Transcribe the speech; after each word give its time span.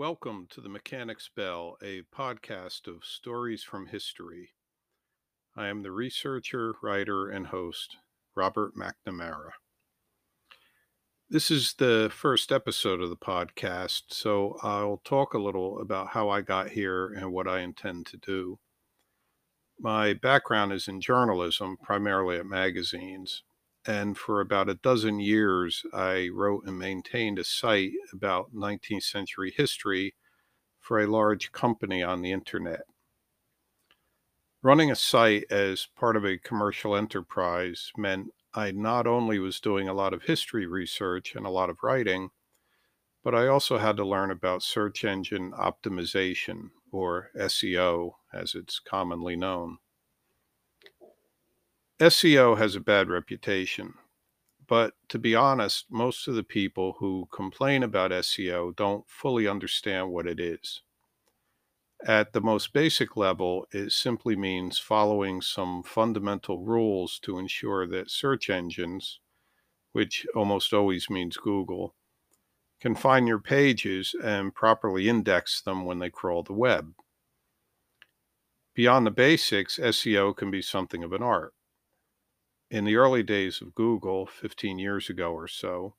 Welcome 0.00 0.46
to 0.52 0.62
the 0.62 0.70
Mechanic's 0.70 1.28
Bell, 1.28 1.76
a 1.82 2.00
podcast 2.10 2.86
of 2.86 3.04
stories 3.04 3.62
from 3.62 3.88
history. 3.88 4.54
I 5.54 5.68
am 5.68 5.82
the 5.82 5.92
researcher, 5.92 6.72
writer, 6.82 7.28
and 7.28 7.48
host, 7.48 7.98
Robert 8.34 8.72
McNamara. 8.74 9.50
This 11.28 11.50
is 11.50 11.74
the 11.74 12.10
first 12.10 12.50
episode 12.50 13.02
of 13.02 13.10
the 13.10 13.16
podcast, 13.18 14.04
so 14.08 14.56
I'll 14.62 15.02
talk 15.04 15.34
a 15.34 15.38
little 15.38 15.78
about 15.82 16.08
how 16.08 16.30
I 16.30 16.40
got 16.40 16.70
here 16.70 17.08
and 17.08 17.30
what 17.30 17.46
I 17.46 17.60
intend 17.60 18.06
to 18.06 18.16
do. 18.16 18.58
My 19.78 20.14
background 20.14 20.72
is 20.72 20.88
in 20.88 21.02
journalism, 21.02 21.76
primarily 21.76 22.38
at 22.38 22.46
magazines, 22.46 23.42
and 23.90 24.16
for 24.16 24.40
about 24.40 24.68
a 24.68 24.74
dozen 24.74 25.18
years, 25.18 25.82
I 25.92 26.28
wrote 26.32 26.64
and 26.64 26.78
maintained 26.78 27.40
a 27.40 27.44
site 27.44 27.90
about 28.12 28.54
19th 28.54 29.02
century 29.02 29.52
history 29.56 30.14
for 30.78 31.00
a 31.00 31.08
large 31.08 31.50
company 31.50 32.00
on 32.00 32.22
the 32.22 32.30
internet. 32.30 32.82
Running 34.62 34.92
a 34.92 34.94
site 34.94 35.44
as 35.50 35.88
part 35.96 36.16
of 36.16 36.24
a 36.24 36.38
commercial 36.38 36.94
enterprise 36.94 37.90
meant 37.96 38.28
I 38.54 38.70
not 38.70 39.08
only 39.08 39.40
was 39.40 39.58
doing 39.58 39.88
a 39.88 39.94
lot 39.94 40.14
of 40.14 40.22
history 40.22 40.66
research 40.66 41.34
and 41.34 41.44
a 41.44 41.50
lot 41.50 41.68
of 41.68 41.82
writing, 41.82 42.30
but 43.24 43.34
I 43.34 43.48
also 43.48 43.78
had 43.78 43.96
to 43.96 44.06
learn 44.06 44.30
about 44.30 44.62
search 44.62 45.04
engine 45.04 45.50
optimization, 45.50 46.70
or 46.92 47.30
SEO 47.36 48.12
as 48.32 48.54
it's 48.54 48.78
commonly 48.78 49.34
known. 49.34 49.78
SEO 52.00 52.56
has 52.56 52.74
a 52.76 52.80
bad 52.80 53.10
reputation, 53.10 53.92
but 54.66 54.94
to 55.10 55.18
be 55.18 55.34
honest, 55.34 55.84
most 55.90 56.26
of 56.28 56.34
the 56.34 56.42
people 56.42 56.96
who 56.98 57.28
complain 57.30 57.82
about 57.82 58.10
SEO 58.10 58.74
don't 58.74 59.04
fully 59.06 59.46
understand 59.46 60.10
what 60.10 60.26
it 60.26 60.40
is. 60.40 60.80
At 62.06 62.32
the 62.32 62.40
most 62.40 62.72
basic 62.72 63.18
level, 63.18 63.66
it 63.70 63.92
simply 63.92 64.34
means 64.34 64.78
following 64.78 65.42
some 65.42 65.82
fundamental 65.82 66.60
rules 66.60 67.18
to 67.18 67.38
ensure 67.38 67.86
that 67.88 68.10
search 68.10 68.48
engines, 68.48 69.20
which 69.92 70.26
almost 70.34 70.72
always 70.72 71.10
means 71.10 71.36
Google, 71.36 71.94
can 72.80 72.94
find 72.94 73.28
your 73.28 73.40
pages 73.40 74.14
and 74.24 74.54
properly 74.54 75.06
index 75.06 75.60
them 75.60 75.84
when 75.84 75.98
they 75.98 76.08
crawl 76.08 76.42
the 76.44 76.54
web. 76.54 76.94
Beyond 78.72 79.06
the 79.06 79.10
basics, 79.10 79.78
SEO 79.78 80.34
can 80.34 80.50
be 80.50 80.62
something 80.62 81.04
of 81.04 81.12
an 81.12 81.22
art 81.22 81.52
in 82.70 82.84
the 82.84 82.96
early 82.96 83.22
days 83.22 83.60
of 83.60 83.74
Google, 83.74 84.26
15 84.26 84.78
years 84.78 85.10
ago 85.10 85.32
or 85.32 85.48
so, 85.48 85.96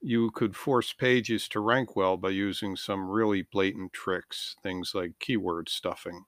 you 0.00 0.30
could 0.30 0.56
force 0.56 0.92
pages 0.92 1.48
to 1.48 1.60
rank 1.60 1.96
well 1.96 2.16
by 2.16 2.30
using 2.30 2.76
some 2.76 3.08
really 3.10 3.42
blatant 3.42 3.92
tricks, 3.92 4.56
things 4.62 4.94
like 4.94 5.18
keyword 5.20 5.68
stuffing. 5.68 6.26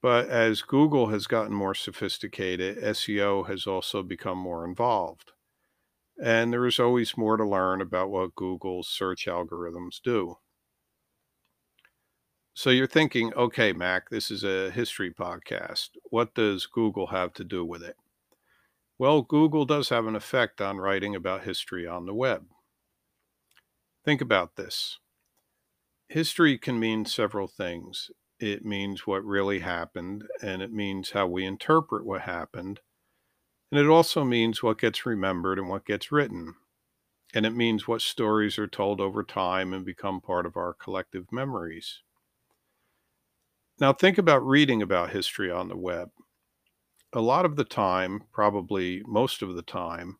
But 0.00 0.28
as 0.28 0.62
Google 0.62 1.08
has 1.08 1.26
gotten 1.26 1.52
more 1.52 1.74
sophisticated, 1.74 2.78
SEO 2.78 3.42
has 3.42 3.66
also 3.66 4.04
become 4.04 4.38
more 4.38 4.64
involved. 4.64 5.32
And 6.22 6.52
there 6.52 6.66
is 6.66 6.80
always 6.80 7.16
more 7.16 7.36
to 7.36 7.44
learn 7.48 7.80
about 7.80 8.10
what 8.10 8.34
Google's 8.34 8.88
search 8.88 9.26
algorithms 9.26 10.02
do. 10.02 10.38
So 12.54 12.70
you're 12.70 12.86
thinking, 12.86 13.34
okay, 13.34 13.74
Mac, 13.74 14.08
this 14.08 14.30
is 14.30 14.44
a 14.44 14.70
history 14.70 15.12
podcast. 15.12 15.90
What 16.04 16.34
does 16.34 16.64
Google 16.64 17.08
have 17.08 17.34
to 17.34 17.44
do 17.44 17.66
with 17.66 17.82
it? 17.82 17.98
Well, 18.98 19.22
Google 19.22 19.66
does 19.66 19.90
have 19.90 20.04
an 20.08 20.16
effect 20.16 20.60
on 20.60 20.78
writing 20.78 21.14
about 21.14 21.44
history 21.44 21.86
on 21.86 22.06
the 22.06 22.14
web. 22.14 22.48
Think 24.04 24.20
about 24.20 24.54
this. 24.56 24.98
History 26.08 26.56
can 26.56 26.80
mean 26.80 27.04
several 27.04 27.46
things. 27.46 28.10
It 28.40 28.64
means 28.64 29.06
what 29.06 29.22
really 29.22 29.58
happened, 29.58 30.26
and 30.40 30.62
it 30.62 30.72
means 30.72 31.10
how 31.10 31.26
we 31.26 31.44
interpret 31.44 32.06
what 32.06 32.22
happened. 32.22 32.80
And 33.70 33.80
it 33.80 33.88
also 33.88 34.24
means 34.24 34.62
what 34.62 34.78
gets 34.78 35.06
remembered 35.06 35.58
and 35.58 35.68
what 35.68 35.86
gets 35.86 36.12
written. 36.12 36.56
And 37.34 37.46
it 37.46 37.54
means 37.54 37.88
what 37.88 38.02
stories 38.02 38.58
are 38.58 38.68
told 38.68 39.00
over 39.00 39.24
time 39.24 39.72
and 39.72 39.84
become 39.84 40.20
part 40.20 40.46
of 40.46 40.56
our 40.56 40.74
collective 40.74 41.32
memories. 41.32 42.02
Now, 43.78 43.92
think 43.92 44.18
about 44.18 44.44
reading 44.44 44.82
about 44.82 45.10
history 45.10 45.48
on 45.48 45.68
the 45.68 45.76
web 45.76 46.10
a 47.14 47.20
lot 47.22 47.46
of 47.46 47.56
the 47.56 47.64
time, 47.64 48.24
probably 48.30 49.02
most 49.06 49.40
of 49.40 49.54
the 49.54 49.62
time, 49.62 50.18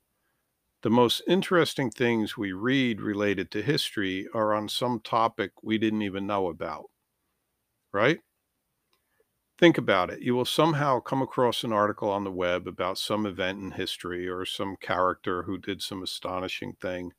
the 0.82 0.90
most 0.90 1.22
interesting 1.28 1.90
things 1.90 2.36
we 2.36 2.52
read 2.52 3.00
related 3.00 3.50
to 3.52 3.62
history 3.62 4.28
are 4.34 4.54
on 4.54 4.68
some 4.68 5.00
topic 5.00 5.52
we 5.62 5.78
didn't 5.78 6.02
even 6.02 6.26
know 6.26 6.48
about, 6.48 6.90
right? 7.92 8.20
Think 9.58 9.76
about 9.78 10.10
it. 10.10 10.22
You 10.22 10.36
will 10.36 10.44
somehow 10.44 11.00
come 11.00 11.20
across 11.20 11.64
an 11.64 11.72
article 11.72 12.08
on 12.08 12.22
the 12.22 12.30
web 12.30 12.68
about 12.68 12.98
some 12.98 13.26
event 13.26 13.58
in 13.60 13.72
history 13.72 14.28
or 14.28 14.44
some 14.46 14.76
character 14.76 15.42
who 15.42 15.58
did 15.58 15.82
some 15.82 16.04
astonishing 16.04 16.74
thing, 16.74 17.14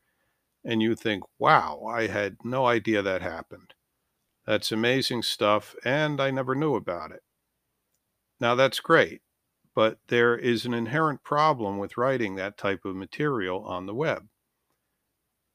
and 0.64 0.82
you 0.82 0.96
think, 0.96 1.24
wow, 1.40 1.84
I 1.86 2.08
had 2.08 2.38
no 2.46 2.66
idea 2.68 3.02
that 3.04 3.22
happened. 3.22 3.76
That's 4.48 4.72
amazing 4.72 5.22
stuff, 5.24 5.76
and 5.84 6.20
I 6.20 6.32
never 6.32 6.56
knew 6.56 6.76
about 6.76 7.12
it. 7.12 7.22
Now, 8.40 8.56
that's 8.56 8.80
great 8.80 9.22
but 9.76 10.00
there 10.08 10.38
is 10.38 10.66
an 10.66 10.74
inherent 10.74 11.22
problem 11.22 11.78
with 11.78 11.98
writing 11.98 12.36
that 12.36 12.58
type 12.58 12.86
of 12.86 12.96
material 12.96 13.64
on 13.66 13.86
the 13.86 13.94
web. 13.94 14.30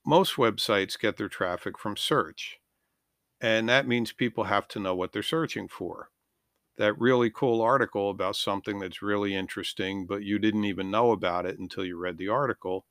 Most 0.05 0.34
websites 0.37 0.99
get 0.99 1.17
their 1.17 1.28
traffic 1.28 1.78
from 1.78 1.97
search, 1.97 2.61
and 3.41 3.69
that 3.69 3.89
means 3.89 4.12
people 4.12 4.45
have 4.45 4.69
to 4.69 4.81
know 4.81 4.95
what 4.95 5.12
they're 5.12 5.22
searching 5.22 5.69
for. 5.69 6.11
That 6.77 6.99
really 7.01 7.31
cool 7.31 7.62
article 7.62 8.11
about 8.11 8.37
something 8.37 8.81
that's 8.81 9.03
really 9.03 9.34
interesting, 9.34 10.07
but 10.07 10.25
you 10.25 10.39
didn't 10.39 10.65
even 10.65 10.91
know 10.91 11.12
about 11.12 11.47
it 11.47 11.59
until 11.59 11.84
you 11.84 11.99
read 11.99 12.19
the 12.19 12.28
article. 12.28 12.87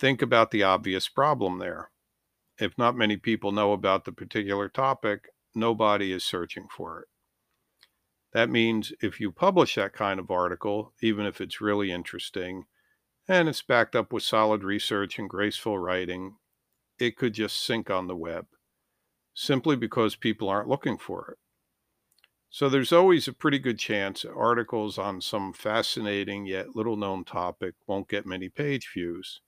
Think 0.00 0.22
about 0.22 0.50
the 0.50 0.64
obvious 0.64 1.08
problem 1.08 1.58
there. 1.58 1.90
If 2.58 2.76
not 2.76 2.96
many 2.96 3.16
people 3.16 3.52
know 3.52 3.72
about 3.72 4.04
the 4.04 4.12
particular 4.12 4.68
topic, 4.68 5.30
nobody 5.54 6.12
is 6.12 6.24
searching 6.24 6.68
for 6.68 7.00
it. 7.00 7.08
That 8.32 8.48
means 8.48 8.92
if 9.00 9.20
you 9.20 9.32
publish 9.32 9.74
that 9.74 9.92
kind 9.92 10.20
of 10.20 10.30
article, 10.30 10.94
even 11.00 11.26
if 11.26 11.40
it's 11.40 11.60
really 11.60 11.90
interesting 11.90 12.66
and 13.28 13.48
it's 13.48 13.62
backed 13.62 13.96
up 13.96 14.12
with 14.12 14.22
solid 14.22 14.64
research 14.64 15.18
and 15.18 15.28
graceful 15.28 15.78
writing, 15.78 16.38
it 16.98 17.16
could 17.16 17.34
just 17.34 17.58
sink 17.64 17.90
on 17.90 18.06
the 18.08 18.16
web 18.16 18.48
simply 19.34 19.76
because 19.76 20.16
people 20.16 20.48
aren't 20.48 20.68
looking 20.68 20.98
for 20.98 21.30
it. 21.32 21.38
So 22.50 22.68
there's 22.68 22.92
always 22.92 23.26
a 23.28 23.32
pretty 23.32 23.58
good 23.58 23.78
chance 23.78 24.24
articles 24.24 24.98
on 24.98 25.20
some 25.22 25.52
fascinating 25.52 26.46
yet 26.46 26.76
little 26.76 26.96
known 26.96 27.24
topic 27.24 27.74
won't 27.86 28.08
get 28.08 28.26
many 28.26 28.48
page 28.48 28.90
views. 28.92 29.40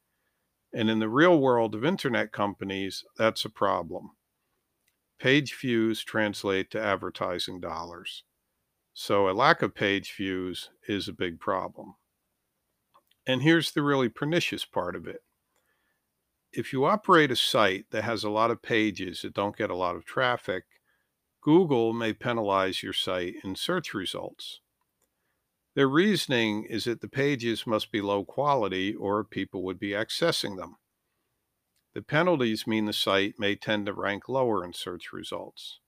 And 0.73 0.89
in 0.89 1.01
the 1.01 1.09
real 1.09 1.39
world 1.39 1.75
of 1.75 1.85
internet 1.85 2.33
companies, 2.33 3.05
that's 3.17 3.45
a 3.45 3.51
problem. 3.51 4.11
Page 5.19 5.55
views 5.61 6.03
translate 6.03 6.71
to 6.71 6.81
advertising 6.81 7.61
dollars. 7.61 8.25
So 8.95 9.29
a 9.29 9.33
lack 9.33 9.63
of 9.63 9.75
page 9.75 10.15
views 10.17 10.71
is 10.89 11.09
a 11.09 11.13
big 11.13 11.41
problem. 11.41 11.95
And 13.27 13.43
here's 13.43 13.73
the 13.73 13.83
really 13.83 14.09
pernicious 14.09 14.65
part 14.65 14.97
of 14.97 15.07
it. 15.07 15.23
If 16.53 16.73
you 16.73 16.85
operate 16.85 17.31
a 17.31 17.37
site 17.37 17.87
that 17.91 18.03
has 18.03 18.25
a 18.25 18.31
lot 18.31 18.51
of 18.51 18.63
pages 18.63 19.23
that 19.23 19.35
don't 19.35 19.57
get 19.57 19.71
a 19.71 19.77
lot 19.77 19.95
of 19.95 20.05
traffic, 20.05 20.65
Google 21.43 21.93
may 21.93 22.13
penalize 22.13 22.83
your 22.83 22.93
site 22.93 23.37
in 23.45 23.55
search 23.55 23.95
results. 23.95 24.61
Their 25.75 25.89
reasoning 25.89 26.65
is 26.65 26.85
that 26.85 27.01
the 27.01 27.09
pages 27.09 27.67
must 27.67 27.93
be 27.93 28.01
low 28.01 28.25
quality 28.25 28.95
or 28.95 29.23
people 29.25 29.63
would 29.63 29.79
be 29.79 29.91
accessing 29.91 30.57
them. 30.57 30.77
The 31.95 32.03
penalties 32.03 32.67
mean 32.67 32.87
the 32.87 32.93
site 32.93 33.35
may 33.39 33.57
tend 33.57 33.87
to 33.87 33.93
rank 33.93 34.29
lower 34.29 34.65
in 34.65 34.73
search 34.73 35.13
results. 35.13 35.81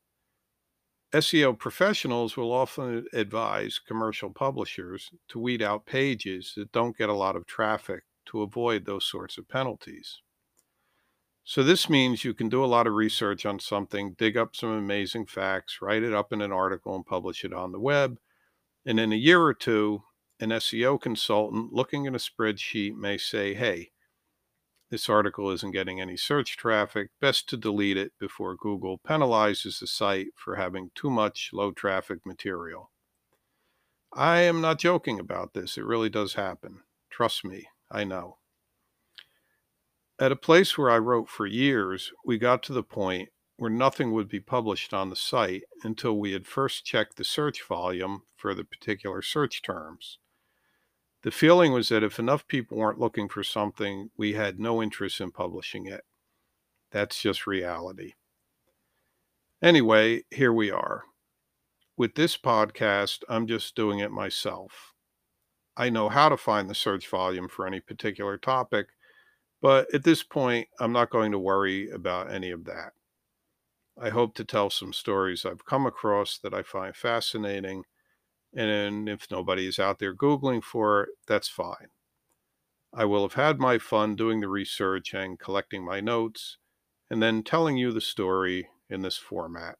SEO 1.12 1.58
professionals 1.58 2.36
will 2.36 2.52
often 2.52 3.06
advise 3.12 3.78
commercial 3.78 4.30
publishers 4.30 5.10
to 5.28 5.38
weed 5.38 5.60
out 5.60 5.84
pages 5.84 6.54
that 6.56 6.72
don't 6.72 6.96
get 6.96 7.10
a 7.10 7.14
lot 7.14 7.36
of 7.36 7.46
traffic 7.46 8.04
to 8.26 8.40
avoid 8.40 8.86
those 8.86 9.04
sorts 9.04 9.36
of 9.36 9.48
penalties. 9.48 10.22
So, 11.44 11.62
this 11.62 11.90
means 11.90 12.24
you 12.24 12.34
can 12.34 12.48
do 12.48 12.64
a 12.64 12.66
lot 12.66 12.86
of 12.86 12.94
research 12.94 13.44
on 13.44 13.58
something, 13.58 14.14
dig 14.14 14.36
up 14.36 14.54
some 14.54 14.70
amazing 14.70 15.26
facts, 15.26 15.82
write 15.82 16.04
it 16.04 16.14
up 16.14 16.32
in 16.32 16.40
an 16.40 16.52
article, 16.52 16.94
and 16.94 17.04
publish 17.04 17.44
it 17.44 17.52
on 17.52 17.72
the 17.72 17.80
web. 17.80 18.18
And 18.84 18.98
in 18.98 19.12
a 19.12 19.16
year 19.16 19.40
or 19.40 19.54
two, 19.54 20.02
an 20.40 20.50
SEO 20.50 21.00
consultant 21.00 21.72
looking 21.72 22.06
at 22.06 22.14
a 22.14 22.18
spreadsheet 22.18 22.96
may 22.96 23.16
say, 23.16 23.54
Hey, 23.54 23.92
this 24.90 25.08
article 25.08 25.50
isn't 25.50 25.70
getting 25.70 26.00
any 26.00 26.18
search 26.18 26.56
traffic. 26.56 27.10
Best 27.20 27.48
to 27.48 27.56
delete 27.56 27.96
it 27.96 28.12
before 28.20 28.56
Google 28.56 28.98
penalizes 28.98 29.80
the 29.80 29.86
site 29.86 30.28
for 30.36 30.56
having 30.56 30.90
too 30.94 31.08
much 31.08 31.50
low 31.52 31.70
traffic 31.70 32.26
material. 32.26 32.90
I 34.12 34.40
am 34.40 34.60
not 34.60 34.78
joking 34.78 35.18
about 35.18 35.54
this. 35.54 35.78
It 35.78 35.86
really 35.86 36.10
does 36.10 36.34
happen. 36.34 36.80
Trust 37.08 37.42
me, 37.42 37.68
I 37.90 38.04
know. 38.04 38.36
At 40.18 40.32
a 40.32 40.36
place 40.36 40.76
where 40.76 40.90
I 40.90 40.98
wrote 40.98 41.30
for 41.30 41.46
years, 41.46 42.12
we 42.24 42.36
got 42.36 42.62
to 42.64 42.74
the 42.74 42.82
point 42.82 43.30
where 43.62 43.70
nothing 43.70 44.10
would 44.10 44.28
be 44.28 44.40
published 44.40 44.92
on 44.92 45.08
the 45.08 45.14
site 45.14 45.62
until 45.84 46.18
we 46.18 46.32
had 46.32 46.48
first 46.48 46.84
checked 46.84 47.16
the 47.16 47.22
search 47.22 47.62
volume 47.62 48.22
for 48.34 48.54
the 48.54 48.64
particular 48.64 49.22
search 49.22 49.62
terms. 49.62 50.18
The 51.22 51.30
feeling 51.30 51.70
was 51.70 51.88
that 51.90 52.02
if 52.02 52.18
enough 52.18 52.48
people 52.48 52.78
weren't 52.78 52.98
looking 52.98 53.28
for 53.28 53.44
something, 53.44 54.10
we 54.16 54.32
had 54.32 54.58
no 54.58 54.82
interest 54.82 55.20
in 55.20 55.30
publishing 55.30 55.86
it. 55.86 56.00
That's 56.90 57.22
just 57.22 57.46
reality. 57.46 58.14
Anyway, 59.62 60.24
here 60.32 60.52
we 60.52 60.72
are. 60.72 61.04
With 61.96 62.16
this 62.16 62.36
podcast, 62.36 63.22
I'm 63.28 63.46
just 63.46 63.76
doing 63.76 64.00
it 64.00 64.10
myself. 64.10 64.92
I 65.76 65.88
know 65.88 66.08
how 66.08 66.28
to 66.30 66.36
find 66.36 66.68
the 66.68 66.74
search 66.74 67.08
volume 67.08 67.46
for 67.46 67.64
any 67.64 67.78
particular 67.78 68.38
topic, 68.38 68.88
but 69.60 69.86
at 69.94 70.02
this 70.02 70.24
point, 70.24 70.66
I'm 70.80 70.92
not 70.92 71.10
going 71.10 71.30
to 71.30 71.38
worry 71.38 71.90
about 71.90 72.32
any 72.32 72.50
of 72.50 72.64
that. 72.64 72.94
I 74.00 74.10
hope 74.10 74.34
to 74.36 74.44
tell 74.44 74.70
some 74.70 74.92
stories 74.92 75.44
I've 75.44 75.64
come 75.64 75.86
across 75.86 76.38
that 76.38 76.54
I 76.54 76.62
find 76.62 76.94
fascinating. 76.94 77.84
And 78.54 79.08
if 79.08 79.30
nobody 79.30 79.66
is 79.66 79.78
out 79.78 79.98
there 79.98 80.14
Googling 80.14 80.62
for 80.62 81.02
it, 81.02 81.08
that's 81.26 81.48
fine. 81.48 81.88
I 82.92 83.06
will 83.06 83.22
have 83.22 83.34
had 83.34 83.58
my 83.58 83.78
fun 83.78 84.16
doing 84.16 84.40
the 84.40 84.48
research 84.48 85.14
and 85.14 85.38
collecting 85.38 85.84
my 85.84 86.00
notes, 86.00 86.58
and 87.10 87.22
then 87.22 87.42
telling 87.42 87.78
you 87.78 87.92
the 87.92 88.02
story 88.02 88.68
in 88.90 89.00
this 89.00 89.16
format. 89.16 89.76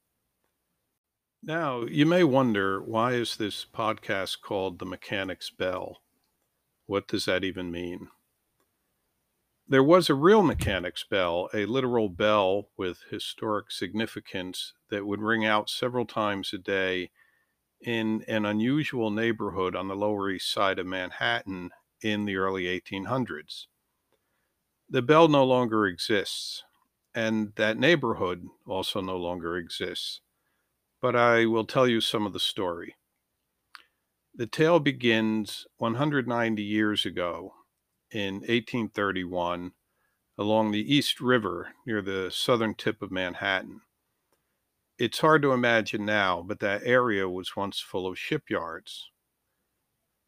Now, 1.43 1.83
you 1.83 2.07
may 2.07 2.25
wonder 2.25 2.81
why 2.81 3.13
is 3.13 3.37
this 3.37 3.67
podcast 3.67 4.41
called 4.41 4.79
The 4.79 4.87
Mechanic's 4.87 5.51
Bell? 5.51 5.99
What 6.87 7.09
does 7.09 7.27
that 7.27 7.45
even 7.45 7.71
mean? 7.71 8.09
There 9.73 9.83
was 9.83 10.11
a 10.11 10.15
real 10.15 10.43
mechanic's 10.43 11.03
bell, 11.03 11.49
a 11.55 11.65
literal 11.65 12.11
bell 12.11 12.69
with 12.77 13.05
historic 13.09 13.71
significance 13.71 14.75
that 14.91 15.07
would 15.07 15.23
ring 15.23 15.47
out 15.47 15.71
several 15.71 16.05
times 16.05 16.53
a 16.53 16.59
day 16.59 17.11
in 17.81 18.23
an 18.29 18.45
unusual 18.45 19.11
neighborhood 19.11 19.75
on 19.75 19.89
the 19.89 19.97
Lower 19.97 20.29
East 20.29 20.53
Side 20.53 20.79
of 20.79 20.85
Manhattan 20.85 21.71
in 22.03 22.27
the 22.27 22.37
early 22.37 22.65
1800s. 22.65 23.65
The 24.91 25.01
bell 25.01 25.29
no 25.29 25.43
longer 25.43 25.87
exists, 25.87 26.65
and 27.15 27.55
that 27.57 27.79
neighborhood 27.79 28.45
also 28.67 29.01
no 29.01 29.17
longer 29.17 29.57
exists. 29.57 30.21
But 31.01 31.17
I 31.17 31.47
will 31.47 31.65
tell 31.65 31.89
you 31.89 32.03
some 32.03 32.27
of 32.27 32.35
the 32.35 32.41
story. 32.41 32.97
The 34.35 34.47
tale 34.47 34.81
begins 34.81 35.67
190 35.79 36.63
years 36.63 37.07
ago 37.07 37.55
in 38.13 38.35
1831 38.37 39.73
along 40.39 40.71
the 40.71 40.95
East 40.95 41.21
River 41.21 41.75
near 41.87 42.03
the 42.03 42.31
southern 42.31 42.75
tip 42.75 43.03
of 43.03 43.11
Manhattan. 43.11 43.81
It's 44.99 45.21
hard 45.21 45.43
to 45.43 45.53
imagine 45.53 46.05
now, 46.05 46.43
but 46.43 46.61
that 46.61 46.83
area 46.85 47.29
was 47.29 47.57
once 47.57 47.81
full 47.81 48.07
of 48.07 48.19
shipyards. 48.19 49.11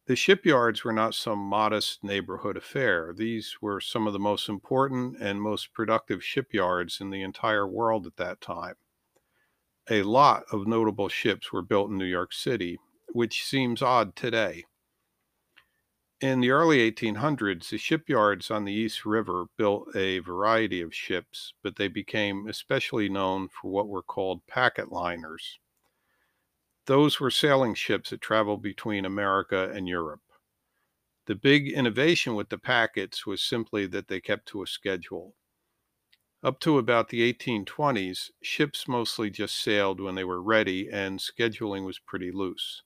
The 0.07 0.15
shipyards 0.15 0.83
were 0.83 0.93
not 0.93 1.15
some 1.15 1.39
modest 1.39 2.03
neighborhood 2.03 2.57
affair. 2.57 3.11
These 3.15 3.57
were 3.61 3.81
some 3.81 4.05
of 4.05 4.13
the 4.13 4.19
most 4.19 4.47
important 4.49 5.17
and 5.19 5.41
most 5.41 5.73
productive 5.73 6.23
shipyards 6.23 7.01
in 7.01 7.09
the 7.09 7.23
entire 7.23 7.67
world 7.67 8.05
at 8.05 8.17
that 8.17 8.39
time. 8.39 8.75
A 9.89 10.03
lot 10.03 10.43
of 10.51 10.67
notable 10.67 11.09
ships 11.09 11.51
were 11.51 11.61
built 11.61 11.89
in 11.89 11.97
New 11.97 12.05
York 12.05 12.33
City, 12.33 12.79
which 13.13 13.43
seems 13.43 13.81
odd 13.81 14.15
today. 14.15 14.65
In 16.19 16.41
the 16.41 16.49
early 16.49 16.79
1800s, 16.79 17.69
the 17.69 17.77
shipyards 17.77 18.51
on 18.51 18.65
the 18.65 18.73
East 18.73 19.05
River 19.05 19.45
built 19.55 19.95
a 19.95 20.19
variety 20.19 20.81
of 20.81 20.93
ships, 20.93 21.53
but 21.61 21.77
they 21.77 21.87
became 21.87 22.47
especially 22.49 23.07
known 23.07 23.47
for 23.47 23.71
what 23.71 23.87
were 23.87 24.03
called 24.03 24.45
packet 24.45 24.91
liners. 24.91 25.57
Those 26.87 27.19
were 27.19 27.29
sailing 27.29 27.75
ships 27.75 28.09
that 28.09 28.21
traveled 28.21 28.63
between 28.63 29.05
America 29.05 29.69
and 29.71 29.87
Europe. 29.87 30.23
The 31.27 31.35
big 31.35 31.67
innovation 31.67 32.33
with 32.33 32.49
the 32.49 32.57
packets 32.57 33.27
was 33.27 33.43
simply 33.43 33.85
that 33.85 34.07
they 34.07 34.19
kept 34.19 34.47
to 34.47 34.63
a 34.63 34.67
schedule. 34.67 35.35
Up 36.41 36.61
to 36.61 36.77
about 36.77 37.09
the 37.09 37.21
1820s, 37.21 38.31
ships 38.41 38.87
mostly 38.87 39.29
just 39.29 39.61
sailed 39.61 39.99
when 39.99 40.15
they 40.15 40.23
were 40.23 40.41
ready, 40.41 40.89
and 40.89 41.19
scheduling 41.19 41.85
was 41.85 41.99
pretty 41.99 42.31
loose. 42.31 42.83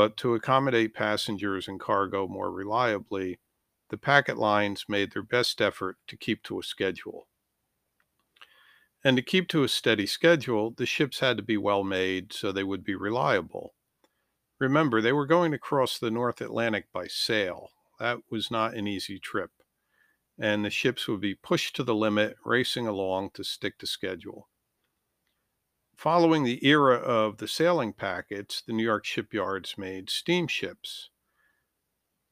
But 0.00 0.16
to 0.16 0.34
accommodate 0.34 0.94
passengers 0.94 1.68
and 1.68 1.78
cargo 1.78 2.26
more 2.26 2.50
reliably, 2.50 3.38
the 3.90 3.98
packet 3.98 4.38
lines 4.38 4.86
made 4.88 5.12
their 5.12 5.22
best 5.22 5.60
effort 5.60 5.98
to 6.06 6.16
keep 6.16 6.42
to 6.44 6.58
a 6.58 6.62
schedule. 6.62 7.28
And 9.04 9.14
to 9.18 9.22
keep 9.22 9.46
to 9.48 9.62
a 9.62 9.68
steady 9.68 10.06
schedule, 10.06 10.70
the 10.70 10.86
ships 10.86 11.20
had 11.20 11.36
to 11.36 11.42
be 11.42 11.58
well 11.58 11.84
made 11.84 12.32
so 12.32 12.50
they 12.50 12.64
would 12.64 12.82
be 12.82 12.94
reliable. 12.94 13.74
Remember, 14.58 15.02
they 15.02 15.12
were 15.12 15.26
going 15.26 15.52
to 15.52 15.58
cross 15.58 15.98
the 15.98 16.10
North 16.10 16.40
Atlantic 16.40 16.86
by 16.94 17.06
sail. 17.06 17.68
That 17.98 18.20
was 18.30 18.50
not 18.50 18.72
an 18.72 18.86
easy 18.86 19.18
trip. 19.18 19.50
And 20.38 20.64
the 20.64 20.70
ships 20.70 21.08
would 21.08 21.20
be 21.20 21.34
pushed 21.34 21.76
to 21.76 21.84
the 21.84 21.94
limit, 21.94 22.38
racing 22.42 22.86
along 22.86 23.32
to 23.34 23.44
stick 23.44 23.76
to 23.80 23.86
schedule. 23.86 24.48
Following 26.00 26.44
the 26.44 26.66
era 26.66 26.96
of 26.96 27.36
the 27.36 27.46
sailing 27.46 27.92
packets, 27.92 28.62
the 28.62 28.72
New 28.72 28.84
York 28.84 29.04
shipyards 29.04 29.76
made 29.76 30.08
steamships. 30.08 31.10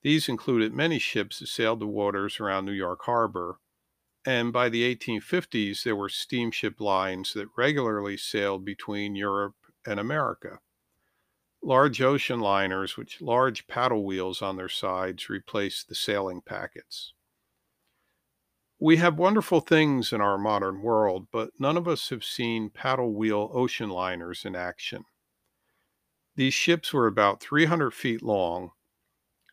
These 0.00 0.26
included 0.26 0.72
many 0.72 0.98
ships 0.98 1.40
that 1.40 1.48
sailed 1.48 1.80
the 1.80 1.86
waters 1.86 2.40
around 2.40 2.64
New 2.64 2.72
York 2.72 3.02
Harbor, 3.02 3.60
and 4.24 4.54
by 4.54 4.70
the 4.70 4.96
1850s, 4.96 5.82
there 5.82 5.94
were 5.94 6.08
steamship 6.08 6.80
lines 6.80 7.34
that 7.34 7.50
regularly 7.58 8.16
sailed 8.16 8.64
between 8.64 9.14
Europe 9.14 9.56
and 9.86 10.00
America. 10.00 10.60
Large 11.62 12.00
ocean 12.00 12.40
liners 12.40 12.96
with 12.96 13.20
large 13.20 13.66
paddle 13.66 14.02
wheels 14.02 14.40
on 14.40 14.56
their 14.56 14.70
sides 14.70 15.28
replaced 15.28 15.90
the 15.90 15.94
sailing 15.94 16.40
packets. 16.40 17.12
We 18.80 18.96
have 18.96 19.18
wonderful 19.18 19.60
things 19.60 20.12
in 20.12 20.20
our 20.20 20.36
modern 20.36 20.82
world, 20.82 21.28
but 21.30 21.52
none 21.60 21.76
of 21.76 21.86
us 21.86 22.08
have 22.08 22.24
seen 22.24 22.70
paddle 22.70 23.12
wheel 23.14 23.50
ocean 23.52 23.88
liners 23.88 24.44
in 24.44 24.56
action. 24.56 25.04
These 26.36 26.54
ships 26.54 26.94
were 26.94 27.06
about 27.06 27.42
300 27.42 27.92
feet 27.92 28.22
long, 28.22 28.70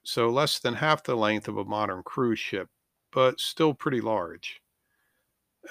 so 0.04 0.30
less 0.30 0.60
than 0.60 0.76
half 0.76 1.04
the 1.04 1.16
length 1.16 1.48
of 1.48 1.58
a 1.58 1.66
modern 1.66 2.04
cruise 2.04 2.40
ship, 2.40 2.70
but 3.12 3.40
still 3.40 3.74
pretty 3.74 4.02
large. 4.02 4.62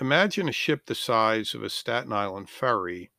Imagine 0.01 0.49
a 0.49 0.53
ship 0.53 0.87
the 0.87 0.95
size 0.95 1.53
of 1.53 1.65
a 1.65 1.69
Staten 1.69 2.13
Island 2.13 2.49
ferry, 2.49 3.11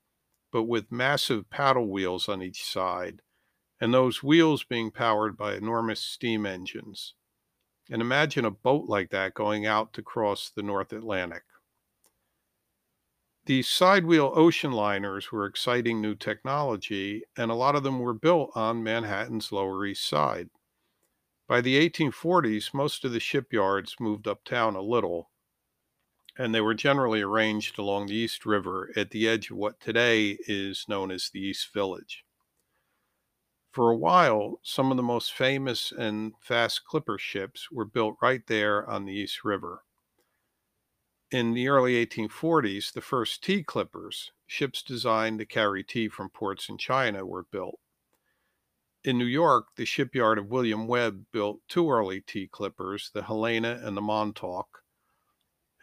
but 0.52 0.64
with 0.64 0.92
massive 0.92 1.50
paddle 1.50 1.90
wheels 1.90 2.30
on 2.30 2.42
each 2.42 2.64
side, 2.66 3.22
and 3.82 3.94
those 3.94 4.24
wheels 4.24 4.64
being 4.64 4.92
powered 4.92 5.38
by 5.38 5.56
enormous 5.56 6.02
steam 6.02 6.46
engines. 6.46 7.16
And 7.90 8.02
imagine 8.02 8.46
a 8.46 8.52
boat 8.52 8.90
like 8.90 9.12
that 9.12 9.34
going 9.34 9.66
out 9.66 9.94
to 9.94 10.02
cross 10.02 10.50
the 10.50 10.64
North 10.64 10.92
Atlantic. 10.92 11.44
These 13.46 13.68
sidewheel 13.68 14.36
ocean 14.36 14.72
liners 14.72 15.32
were 15.32 15.46
exciting 15.46 16.02
new 16.02 16.16
technology, 16.16 17.24
and 17.38 17.52
a 17.52 17.56
lot 17.56 17.76
of 17.76 17.84
them 17.84 18.00
were 18.00 18.14
built 18.14 18.52
on 18.56 18.84
Manhattan's 18.84 19.52
Lower 19.52 19.86
East 19.86 20.08
Side. 20.08 20.50
By 21.48 21.62
the 21.62 21.78
1840s, 21.78 22.74
most 22.74 23.06
of 23.06 23.12
the 23.12 23.20
shipyards 23.20 24.00
moved 24.00 24.28
uptown 24.28 24.76
a 24.76 24.82
little, 24.82 25.30
and 26.38 26.56
they 26.56 26.62
were 26.62 26.74
generally 26.74 27.22
arranged 27.22 27.78
along 27.78 28.08
the 28.08 28.16
East 28.16 28.48
River 28.48 28.92
at 28.96 29.12
the 29.12 29.28
edge 29.28 29.52
of 29.52 29.58
what 29.58 29.80
today 29.80 30.40
is 30.48 30.86
known 30.90 31.12
as 31.12 31.30
the 31.30 31.40
East 31.40 31.72
Village. 31.72 32.25
For 33.76 33.92
a 33.92 33.98
while, 33.98 34.62
some 34.64 34.90
of 34.90 34.96
the 34.96 35.04
most 35.04 35.34
famous 35.34 35.92
and 35.92 36.32
fast 36.40 36.86
clipper 36.86 37.18
ships 37.18 37.70
were 37.70 37.84
built 37.84 38.16
right 38.22 38.42
there 38.48 38.90
on 38.90 39.04
the 39.04 39.12
East 39.12 39.44
River. 39.44 39.84
In 41.30 41.54
the 41.54 41.68
early 41.68 41.96
1840s, 42.06 42.94
the 42.94 43.02
first 43.02 43.44
tea 43.44 43.64
clippers, 43.64 44.32
ships 44.48 44.82
designed 44.82 45.40
to 45.40 45.46
carry 45.46 45.84
tea 45.84 46.08
from 46.08 46.30
ports 46.30 46.70
in 46.70 46.78
China, 46.78 47.26
were 47.26 47.44
built. 47.44 47.82
In 49.04 49.18
New 49.18 49.26
York, 49.26 49.66
the 49.76 49.84
shipyard 49.84 50.38
of 50.38 50.48
William 50.48 50.88
Webb 50.88 51.26
built 51.34 51.60
two 51.68 51.92
early 51.92 52.22
tea 52.22 52.48
clippers, 52.48 53.12
the 53.14 53.24
Helena 53.24 53.82
and 53.84 53.98
the 53.98 54.02
Montauk. 54.02 54.84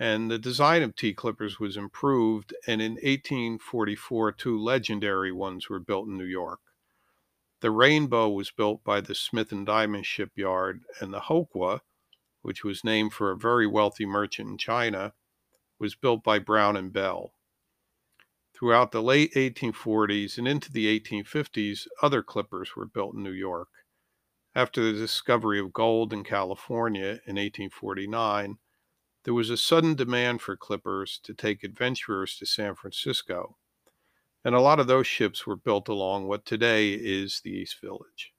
And 0.00 0.30
the 0.30 0.38
design 0.38 0.80
of 0.80 0.96
tea 0.96 1.12
clippers 1.12 1.60
was 1.60 1.76
improved, 1.76 2.54
and 2.66 2.80
in 2.80 2.92
1844, 2.92 4.32
two 4.32 4.58
legendary 4.58 5.30
ones 5.30 5.68
were 5.68 5.78
built 5.78 6.06
in 6.06 6.16
New 6.16 6.24
York. 6.24 6.60
The 7.62 7.70
Rainbow 7.70 8.28
was 8.28 8.50
built 8.50 8.82
by 8.82 9.00
the 9.00 9.14
Smith 9.14 9.52
and 9.52 9.64
Dimon 9.64 10.04
shipyard, 10.04 10.82
and 11.00 11.14
the 11.14 11.20
Houqua, 11.20 11.82
which 12.40 12.64
was 12.64 12.82
named 12.82 13.12
for 13.12 13.30
a 13.30 13.36
very 13.36 13.68
wealthy 13.68 14.04
merchant 14.04 14.50
in 14.50 14.58
China, 14.58 15.14
was 15.78 15.94
built 15.94 16.24
by 16.24 16.40
Brown 16.40 16.76
and 16.76 16.92
Bell. 16.92 17.34
Throughout 18.52 18.90
the 18.90 19.00
late 19.00 19.32
1840s 19.34 20.38
and 20.38 20.48
into 20.48 20.72
the 20.72 20.98
1850s, 20.98 21.86
other 22.02 22.20
clippers 22.20 22.74
were 22.74 22.84
built 22.84 23.14
in 23.14 23.22
New 23.22 23.30
York. 23.30 23.68
After 24.56 24.82
the 24.82 24.98
discovery 24.98 25.60
of 25.60 25.72
gold 25.72 26.12
in 26.12 26.24
California 26.24 27.20
in 27.28 27.36
1849, 27.36 28.58
there 29.22 29.34
was 29.34 29.50
a 29.50 29.56
sudden 29.56 29.94
demand 29.94 30.42
for 30.42 30.56
clippers 30.56 31.20
to 31.22 31.32
take 31.32 31.62
adventurers 31.62 32.36
to 32.38 32.44
San 32.44 32.74
Francisco, 32.74 33.56
and 34.44 34.54
a 34.54 34.60
lot 34.60 34.80
of 34.80 34.86
those 34.86 35.06
ships 35.06 35.46
were 35.46 35.56
built 35.56 35.88
along 35.88 36.26
what 36.26 36.44
today 36.44 36.92
is 36.92 37.40
the 37.42 37.50
East 37.50 37.80
Village. 37.80 38.32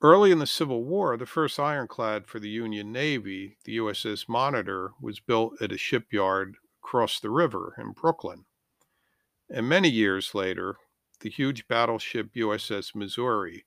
Early 0.00 0.30
in 0.30 0.38
the 0.38 0.46
Civil 0.46 0.84
War, 0.84 1.16
the 1.16 1.26
first 1.26 1.58
ironclad 1.58 2.28
for 2.28 2.38
the 2.38 2.48
Union 2.48 2.92
Navy, 2.92 3.56
the 3.64 3.78
USS 3.78 4.28
Monitor, 4.28 4.92
was 5.00 5.18
built 5.18 5.60
at 5.60 5.72
a 5.72 5.78
shipyard 5.78 6.56
across 6.80 7.18
the 7.18 7.30
river 7.30 7.74
in 7.78 7.92
Brooklyn. 7.92 8.44
And 9.50 9.68
many 9.68 9.88
years 9.88 10.34
later, 10.34 10.76
the 11.20 11.30
huge 11.30 11.66
battleship 11.66 12.32
USS 12.34 12.94
Missouri, 12.94 13.66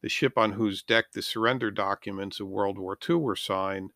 the 0.00 0.08
ship 0.08 0.38
on 0.38 0.52
whose 0.52 0.82
deck 0.82 1.12
the 1.12 1.20
surrender 1.20 1.70
documents 1.70 2.40
of 2.40 2.48
World 2.48 2.78
War 2.78 2.96
II 3.08 3.16
were 3.16 3.36
signed, 3.36 3.90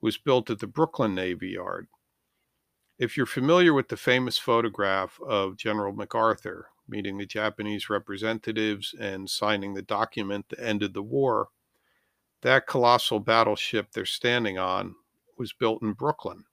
was 0.00 0.18
built 0.18 0.50
at 0.50 0.58
the 0.58 0.66
Brooklyn 0.66 1.14
Navy 1.14 1.50
Yard. 1.50 1.88
If 2.98 3.16
you're 3.16 3.26
familiar 3.26 3.72
with 3.72 3.88
the 3.88 3.96
famous 3.96 4.38
photograph 4.38 5.20
of 5.24 5.56
General 5.56 5.92
MacArthur 5.92 6.66
meeting 6.88 7.16
the 7.16 7.26
Japanese 7.26 7.88
representatives 7.88 8.92
and 8.98 9.30
signing 9.30 9.74
the 9.74 9.82
document 9.82 10.48
that 10.48 10.58
ended 10.58 10.94
the 10.94 11.02
war, 11.02 11.50
that 12.42 12.66
colossal 12.66 13.20
battleship 13.20 13.92
they're 13.92 14.04
standing 14.04 14.58
on 14.58 14.96
was 15.36 15.52
built 15.52 15.80
in 15.80 15.92
Brooklyn. 15.92 16.44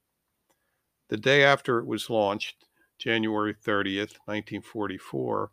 The 1.08 1.16
day 1.16 1.42
after 1.42 1.80
it 1.80 1.86
was 1.86 2.10
launched, 2.10 2.66
January 2.96 3.54
30th, 3.54 4.18
1944, 4.26 5.50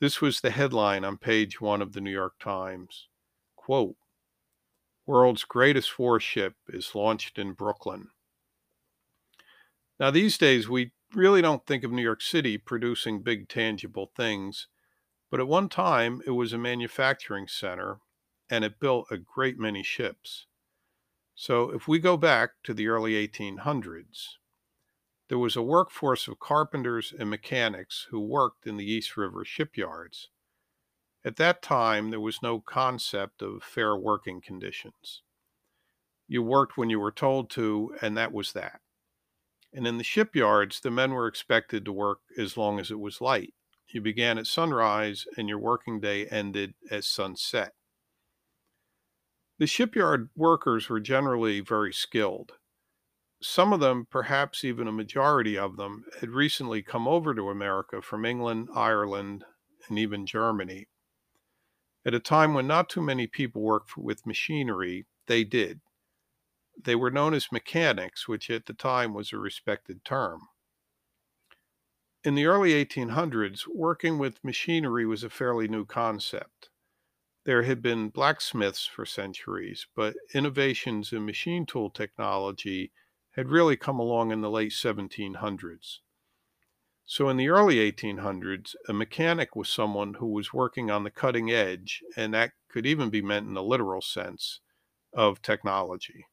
this 0.00 0.20
was 0.20 0.40
the 0.40 0.50
headline 0.50 1.04
on 1.04 1.18
page 1.18 1.60
one 1.60 1.80
of 1.80 1.92
the 1.92 2.00
New 2.00 2.10
York 2.10 2.34
Times. 2.40 3.06
Quote, 3.54 3.96
World's 5.06 5.44
greatest 5.44 6.00
warship 6.00 6.54
is 6.68 6.96
launched 6.96 7.38
in 7.38 7.52
Brooklyn. 7.52 8.08
Now, 10.00 10.10
these 10.10 10.38
days, 10.38 10.66
we 10.66 10.92
really 11.14 11.42
don't 11.42 11.66
think 11.66 11.84
of 11.84 11.92
New 11.92 12.02
York 12.02 12.22
City 12.22 12.56
producing 12.56 13.22
big 13.22 13.50
tangible 13.50 14.10
things, 14.16 14.66
but 15.30 15.40
at 15.40 15.46
one 15.46 15.68
time 15.68 16.22
it 16.26 16.30
was 16.30 16.54
a 16.54 16.58
manufacturing 16.58 17.46
center 17.46 17.98
and 18.48 18.64
it 18.64 18.80
built 18.80 19.08
a 19.10 19.18
great 19.18 19.58
many 19.58 19.82
ships. 19.82 20.46
So 21.34 21.70
if 21.70 21.86
we 21.86 21.98
go 21.98 22.16
back 22.16 22.52
to 22.64 22.72
the 22.72 22.88
early 22.88 23.12
1800s, 23.12 24.36
there 25.28 25.38
was 25.38 25.54
a 25.54 25.62
workforce 25.62 26.26
of 26.26 26.40
carpenters 26.40 27.12
and 27.16 27.28
mechanics 27.28 28.06
who 28.10 28.20
worked 28.20 28.66
in 28.66 28.78
the 28.78 28.90
East 28.90 29.18
River 29.18 29.44
shipyards. 29.44 30.30
At 31.26 31.36
that 31.36 31.60
time, 31.60 32.08
there 32.08 32.20
was 32.20 32.42
no 32.42 32.58
concept 32.58 33.42
of 33.42 33.62
fair 33.62 33.94
working 33.94 34.40
conditions. 34.40 35.20
You 36.26 36.42
worked 36.42 36.78
when 36.78 36.88
you 36.88 36.98
were 36.98 37.12
told 37.12 37.50
to, 37.50 37.94
and 38.00 38.16
that 38.16 38.32
was 38.32 38.54
that. 38.54 38.80
And 39.72 39.86
in 39.86 39.98
the 39.98 40.04
shipyards, 40.04 40.80
the 40.80 40.90
men 40.90 41.12
were 41.12 41.28
expected 41.28 41.84
to 41.84 41.92
work 41.92 42.20
as 42.36 42.56
long 42.56 42.80
as 42.80 42.90
it 42.90 42.98
was 42.98 43.20
light. 43.20 43.54
You 43.88 44.00
began 44.00 44.38
at 44.38 44.46
sunrise 44.46 45.26
and 45.36 45.48
your 45.48 45.58
working 45.58 46.00
day 46.00 46.26
ended 46.26 46.74
at 46.90 47.04
sunset. 47.04 47.74
The 49.58 49.66
shipyard 49.66 50.30
workers 50.34 50.88
were 50.88 51.00
generally 51.00 51.60
very 51.60 51.92
skilled. 51.92 52.52
Some 53.42 53.72
of 53.72 53.80
them, 53.80 54.06
perhaps 54.10 54.64
even 54.64 54.86
a 54.86 54.92
majority 54.92 55.56
of 55.56 55.76
them, 55.76 56.04
had 56.20 56.30
recently 56.30 56.82
come 56.82 57.08
over 57.08 57.34
to 57.34 57.50
America 57.50 58.00
from 58.02 58.24
England, 58.24 58.68
Ireland, 58.74 59.44
and 59.88 59.98
even 59.98 60.26
Germany. 60.26 60.88
At 62.04 62.14
a 62.14 62.20
time 62.20 62.54
when 62.54 62.66
not 62.66 62.88
too 62.88 63.02
many 63.02 63.26
people 63.26 63.62
worked 63.62 63.96
with 63.96 64.26
machinery, 64.26 65.06
they 65.26 65.44
did. 65.44 65.80
They 66.76 66.96
were 66.96 67.10
known 67.10 67.32
as 67.34 67.52
mechanics, 67.52 68.28
which 68.28 68.50
at 68.50 68.66
the 68.66 68.74
time 68.74 69.14
was 69.14 69.32
a 69.32 69.38
respected 69.38 70.04
term. 70.04 70.48
In 72.24 72.34
the 72.34 72.46
early 72.46 72.72
1800s, 72.72 73.66
working 73.66 74.16
with 74.16 74.42
machinery 74.42 75.04
was 75.04 75.22
a 75.22 75.28
fairly 75.28 75.68
new 75.68 75.84
concept. 75.84 76.70
There 77.44 77.64
had 77.64 77.82
been 77.82 78.10
blacksmiths 78.10 78.86
for 78.86 79.06
centuries, 79.06 79.86
but 79.94 80.16
innovations 80.34 81.12
in 81.12 81.26
machine 81.26 81.66
tool 81.66 81.90
technology 81.90 82.92
had 83.32 83.50
really 83.50 83.76
come 83.76 84.00
along 84.00 84.32
in 84.32 84.42
the 84.42 84.50
late 84.50 84.72
1700s. 84.72 86.02
So, 87.04 87.28
in 87.28 87.36
the 87.36 87.50
early 87.50 87.78
1800s, 87.80 88.74
a 88.88 88.94
mechanic 88.94 89.54
was 89.54 89.68
someone 89.68 90.14
who 90.14 90.28
was 90.28 90.54
working 90.54 90.90
on 90.90 91.04
the 91.04 91.10
cutting 91.10 91.50
edge, 91.50 92.02
and 92.16 92.32
that 92.32 92.54
could 92.68 92.86
even 92.86 93.10
be 93.10 93.20
meant 93.20 93.46
in 93.46 93.54
the 93.54 93.62
literal 93.62 94.00
sense, 94.00 94.60
of 95.12 95.42
technology. 95.42 96.26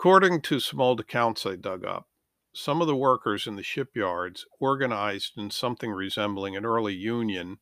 According 0.00 0.40
to 0.40 0.60
some 0.60 0.80
old 0.80 0.98
accounts 0.98 1.44
I 1.44 1.56
dug 1.56 1.84
up, 1.84 2.08
some 2.54 2.80
of 2.80 2.86
the 2.86 2.96
workers 2.96 3.46
in 3.46 3.56
the 3.56 3.62
shipyards 3.62 4.46
organized 4.58 5.36
in 5.36 5.50
something 5.50 5.90
resembling 5.90 6.56
an 6.56 6.64
early 6.64 6.94
union 6.94 7.58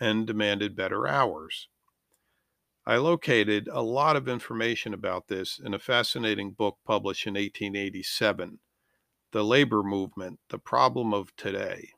and 0.00 0.26
demanded 0.26 0.74
better 0.74 1.06
hours. 1.06 1.68
I 2.86 2.96
located 2.96 3.68
a 3.68 3.82
lot 3.82 4.16
of 4.16 4.30
information 4.30 4.94
about 4.94 5.28
this 5.28 5.60
in 5.62 5.74
a 5.74 5.78
fascinating 5.78 6.52
book 6.52 6.78
published 6.86 7.26
in 7.26 7.34
1887 7.34 8.60
The 9.32 9.44
Labor 9.44 9.82
Movement 9.82 10.40
The 10.48 10.58
Problem 10.58 11.12
of 11.12 11.36
Today. 11.36 11.90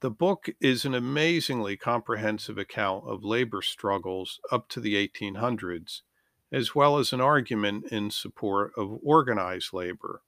The 0.00 0.10
book 0.10 0.48
is 0.60 0.84
an 0.84 0.94
amazingly 0.94 1.76
comprehensive 1.76 2.58
account 2.58 3.04
of 3.06 3.22
labor 3.22 3.62
struggles 3.62 4.40
up 4.50 4.68
to 4.70 4.80
the 4.80 4.96
1800s 4.96 6.00
as 6.56 6.74
well 6.74 6.96
as 6.96 7.12
an 7.12 7.20
argument 7.20 7.84
in 7.92 8.10
support 8.10 8.72
of 8.78 8.98
organized 9.02 9.74
labor. 9.74 10.22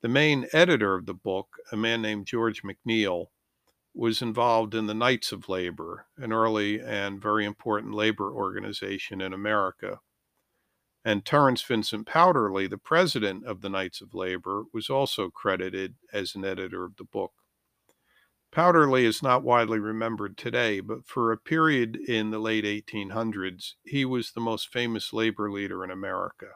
The 0.00 0.08
main 0.08 0.46
editor 0.54 0.94
of 0.94 1.04
the 1.04 1.12
book, 1.12 1.48
a 1.70 1.76
man 1.76 2.00
named 2.00 2.24
George 2.24 2.62
McNeill, 2.62 3.26
was 3.92 4.22
involved 4.22 4.74
in 4.74 4.86
the 4.86 4.94
Knights 4.94 5.30
of 5.30 5.46
Labor, 5.46 6.06
an 6.16 6.32
early 6.32 6.80
and 6.80 7.20
very 7.20 7.44
important 7.44 7.92
labor 7.92 8.32
organization 8.32 9.20
in 9.20 9.34
America. 9.34 10.00
And 11.04 11.26
Terence 11.26 11.62
Vincent 11.62 12.06
Powderly, 12.06 12.66
the 12.66 12.78
president 12.78 13.44
of 13.44 13.60
the 13.60 13.68
Knights 13.68 14.00
of 14.00 14.14
Labor, 14.14 14.64
was 14.72 14.88
also 14.88 15.28
credited 15.28 15.96
as 16.10 16.34
an 16.34 16.44
editor 16.46 16.86
of 16.86 16.96
the 16.96 17.04
book. 17.04 17.32
Powderly 18.50 19.04
is 19.04 19.22
not 19.22 19.42
widely 19.42 19.78
remembered 19.78 20.36
today, 20.36 20.80
but 20.80 21.06
for 21.06 21.30
a 21.30 21.38
period 21.38 21.96
in 21.96 22.30
the 22.30 22.38
late 22.38 22.64
1800s, 22.64 23.74
he 23.84 24.04
was 24.04 24.32
the 24.32 24.40
most 24.40 24.72
famous 24.72 25.12
labor 25.12 25.50
leader 25.50 25.84
in 25.84 25.90
America. 25.90 26.52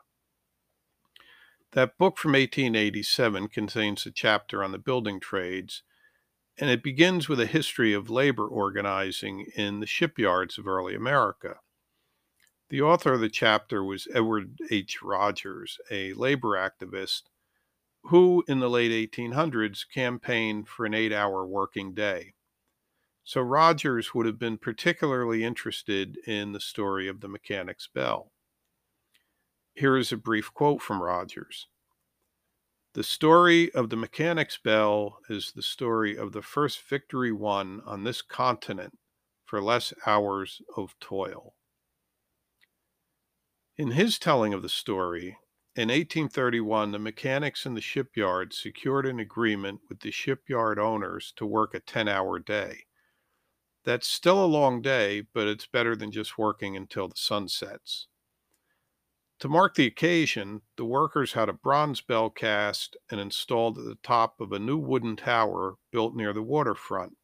That 1.73 1.99
book 1.99 2.19
from 2.19 2.33
1887 2.33 3.49
contains 3.49 4.05
a 4.07 4.11
chapter 4.11 4.65
on 4.65 4.73
the 4.73 4.79
building 4.79 5.21
trades, 5.21 5.83
and 6.59 6.69
it 6.71 6.83
begins 6.83 7.29
with 7.29 7.41
a 7.41 7.47
history 7.47 7.93
of 7.93 8.11
labor 8.11 8.47
organizing 8.47 9.47
in 9.55 9.81
the 9.81 9.87
shipyards 9.87 10.59
of 10.59 10.67
early 10.67 10.95
America. 10.95 11.61
The 12.69 12.83
author 12.83 13.13
of 13.13 13.21
the 13.21 13.29
chapter 13.29 13.85
was 13.85 14.09
Edward 14.15 14.59
H. 14.71 15.03
Rogers, 15.03 15.79
a 15.91 16.15
labor 16.15 16.57
activist 16.57 17.25
who 18.05 18.45
in 18.49 18.59
the 18.59 18.71
late 18.71 19.13
1800s 19.13 19.85
campaigned 19.93 20.69
for 20.69 20.85
an 20.85 20.95
eight 20.95 21.13
hour 21.13 21.47
working 21.47 21.95
day. 21.95 22.35
So 23.25 23.41
Rogers 23.41 24.15
would 24.15 24.27
have 24.27 24.39
been 24.39 24.59
particularly 24.59 25.45
interested 25.45 26.19
in 26.27 26.53
the 26.53 26.61
story 26.61 27.07
of 27.07 27.21
the 27.21 27.29
mechanic's 27.29 27.89
bell. 27.93 28.33
Here 29.75 29.97
is 29.97 30.13
a 30.13 30.17
brief 30.17 30.53
quote 30.53 30.83
from 30.83 31.03
Rogers. 31.03 31.69
The 32.95 33.05
story 33.05 33.73
of 33.73 33.89
the 33.89 33.97
mechanic's 33.97 34.59
bell 34.59 35.19
is 35.31 35.53
the 35.53 35.63
story 35.63 36.17
of 36.17 36.33
the 36.33 36.43
first 36.43 36.83
victory 36.83 37.33
won 37.33 37.81
on 37.87 38.05
this 38.05 38.21
continent 38.21 38.99
for 39.47 39.63
less 39.63 39.95
hours 40.05 40.61
of 40.77 40.95
toil. 41.01 41.55
In 43.79 43.93
his 43.93 44.19
telling 44.19 44.53
of 44.53 44.61
the 44.61 44.69
story, 44.69 45.39
in 45.75 45.89
1831, 45.89 46.93
the 46.93 46.99
mechanics 46.99 47.65
in 47.65 47.75
the 47.75 47.81
shipyard 47.81 48.53
secured 48.53 49.07
an 49.07 49.19
agreement 49.19 49.81
with 49.89 50.01
the 50.01 50.11
shipyard 50.11 50.79
owners 50.79 51.33
to 51.37 51.47
work 51.47 51.75
a 51.75 51.81
10 51.81 52.09
hour 52.09 52.39
day. 52.39 52.85
That's 53.85 54.07
still 54.07 54.45
a 54.45 54.47
long 54.47 54.83
day, 54.83 55.23
but 55.33 55.49
it's 55.49 55.67
better 55.67 55.97
than 55.97 56.13
just 56.13 56.39
working 56.39 56.77
until 56.77 57.09
the 57.09 57.17
sun 57.17 57.49
sets. 57.49 58.07
To 59.41 59.49
mark 59.49 59.75
the 59.75 59.87
occasion, 59.87 60.63
the 60.77 60.85
workers 60.85 61.33
had 61.33 61.49
a 61.49 61.53
bronze 61.53 62.01
bell 62.01 62.31
cast 62.31 62.97
and 63.11 63.19
installed 63.19 63.79
at 63.79 63.85
the 63.85 63.99
top 64.03 64.41
of 64.41 64.53
a 64.53 64.59
new 64.59 64.79
wooden 64.79 65.17
tower 65.17 65.77
built 65.91 66.15
near 66.15 66.33
the 66.33 66.43
waterfront. 66.43 67.17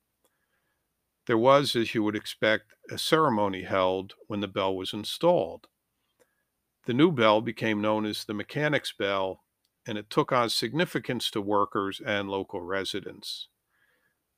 There 1.27 1.39
was, 1.39 1.77
as 1.77 1.95
you 1.95 2.03
would 2.03 2.17
expect, 2.17 2.73
a 2.91 2.99
ceremony 2.99 3.63
held 3.63 4.15
when 4.27 4.41
the 4.41 4.49
bell 4.49 4.75
was 4.75 4.93
installed. 4.93 5.69
The 6.89 6.95
new 6.95 7.13
bell 7.13 7.43
became 7.43 7.83
known 7.83 8.07
as 8.07 8.25
the 8.25 8.33
Mechanic's 8.33 8.95
Bell, 8.95 9.45
and 9.87 9.99
it 9.99 10.09
took 10.09 10.33
on 10.33 10.49
significance 10.49 11.31
to 11.33 11.43
workers 11.43 12.01
and 12.01 12.31
local 12.31 12.63
residents. 12.63 13.49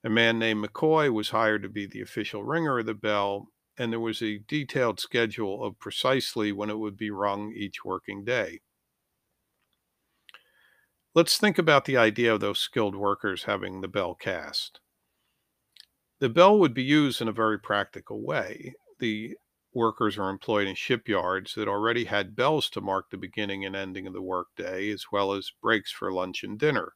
A 0.03 0.11
man 0.11 0.41
named 0.41 0.67
McCoy 0.67 1.13
was 1.13 1.31
hired 1.31 1.63
to 1.63 1.69
be 1.69 1.87
the 1.87 2.01
official 2.01 2.43
ringer 2.43 2.81
of 2.81 2.87
the 2.87 2.95
bell, 2.95 3.47
and 3.79 3.93
there 3.93 4.01
was 4.01 4.21
a 4.21 4.41
detailed 4.49 4.99
schedule 4.99 5.65
of 5.65 5.79
precisely 5.79 6.51
when 6.51 6.71
it 6.71 6.81
would 6.81 6.97
be 6.97 7.13
rung 7.13 7.53
each 7.55 7.85
working 7.85 8.25
day. 8.25 8.63
Let's 11.15 11.39
think 11.39 11.57
about 11.57 11.85
the 11.85 11.99
idea 11.99 12.35
of 12.35 12.41
those 12.41 12.59
skilled 12.59 12.97
workers 12.97 13.45
having 13.45 13.81
the 13.81 13.87
bell 13.87 14.17
cast. 14.17 14.81
The 16.19 16.29
bell 16.29 16.59
would 16.59 16.75
be 16.75 16.83
used 16.83 17.21
in 17.21 17.29
a 17.29 17.33
very 17.33 17.61
practical 17.61 18.21
way. 18.21 18.75
The 18.99 19.37
workers 19.73 20.19
are 20.19 20.29
employed 20.29 20.67
in 20.67 20.75
shipyards 20.75 21.55
that 21.55 21.69
already 21.69 22.05
had 22.05 22.37
bells 22.37 22.69
to 22.71 22.81
mark 22.81 23.11
the 23.11 23.17
beginning 23.17 23.65
and 23.65 23.77
ending 23.77 24.07
of 24.07 24.13
the 24.13 24.23
workday, 24.23 24.91
as 24.91 25.07
well 25.13 25.33
as 25.33 25.53
breaks 25.63 25.93
for 25.93 26.13
lunch 26.13 26.43
and 26.43 26.59
dinner. 26.59 26.95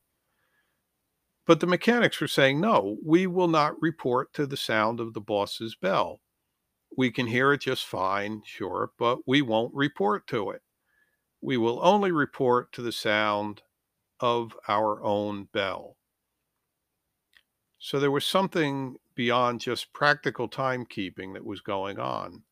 But 1.47 1.61
the 1.61 1.67
mechanics 1.67 2.21
were 2.21 2.29
saying, 2.29 2.61
no, 2.61 2.97
we 3.05 3.27
will 3.27 3.49
not 3.49 3.81
report 3.81 4.33
to 4.35 4.47
the 4.47 4.57
sound 4.57 4.99
of 4.99 5.13
the 5.13 5.21
boss's 5.21 5.77
bell. 5.77 6.21
We 6.97 7.11
can 7.11 7.27
hear 7.27 7.53
it 7.53 7.61
just 7.61 7.85
fine, 7.85 8.43
sure, 8.45 8.93
but 8.99 9.19
we 9.27 9.43
won't 9.43 9.75
report 9.75 10.27
to 10.29 10.51
it. 10.51 10.63
We 11.41 11.57
will 11.57 11.81
only 11.85 12.13
report 12.13 12.73
to 12.73 12.83
the 12.83 12.93
sound 12.93 13.63
of 14.21 14.57
our 14.69 15.03
own 15.03 15.49
bell. 15.53 15.97
So 17.79 18.01
there 18.01 18.11
was 18.11 18.25
something 18.25 18.97
beyond 19.15 19.61
just 19.61 19.93
practical 19.93 20.49
timekeeping 20.49 21.35
that 21.35 21.45
was 21.45 21.61
going 21.61 21.99
on. 21.99 22.43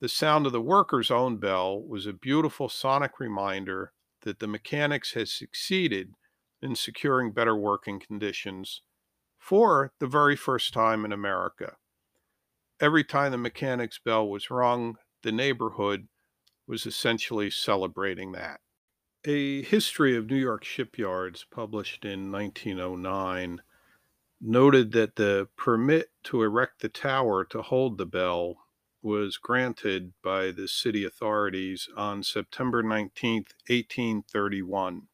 The 0.00 0.08
sound 0.08 0.46
of 0.46 0.52
the 0.52 0.60
worker's 0.60 1.10
own 1.10 1.38
bell 1.38 1.82
was 1.82 2.06
a 2.06 2.12
beautiful 2.12 2.68
sonic 2.68 3.18
reminder 3.18 3.92
that 4.22 4.38
the 4.38 4.46
mechanics 4.46 5.14
had 5.14 5.28
succeeded 5.28 6.14
in 6.62 6.76
securing 6.76 7.32
better 7.32 7.56
working 7.56 7.98
conditions 7.98 8.82
for 9.38 9.92
the 9.98 10.06
very 10.06 10.36
first 10.36 10.72
time 10.72 11.04
in 11.04 11.12
America. 11.12 11.76
Every 12.80 13.02
time 13.02 13.32
the 13.32 13.38
mechanic's 13.38 13.98
bell 13.98 14.28
was 14.28 14.50
rung, 14.50 14.98
the 15.22 15.32
neighborhood 15.32 16.08
was 16.66 16.86
essentially 16.86 17.50
celebrating 17.50 18.32
that. 18.32 18.60
A 19.24 19.62
history 19.62 20.16
of 20.16 20.30
New 20.30 20.36
York 20.36 20.62
shipyards 20.62 21.44
published 21.50 22.04
in 22.04 22.30
1909 22.30 23.62
noted 24.40 24.92
that 24.92 25.16
the 25.16 25.48
permit 25.56 26.10
to 26.22 26.42
erect 26.42 26.82
the 26.82 26.88
tower 26.88 27.44
to 27.46 27.62
hold 27.62 27.98
the 27.98 28.06
bell 28.06 28.67
was 29.02 29.36
granted 29.36 30.12
by 30.22 30.50
the 30.50 30.68
city 30.68 31.04
authorities 31.04 31.88
on 31.96 32.22
September 32.22 32.82
19, 32.82 33.44
1831. 33.68 35.08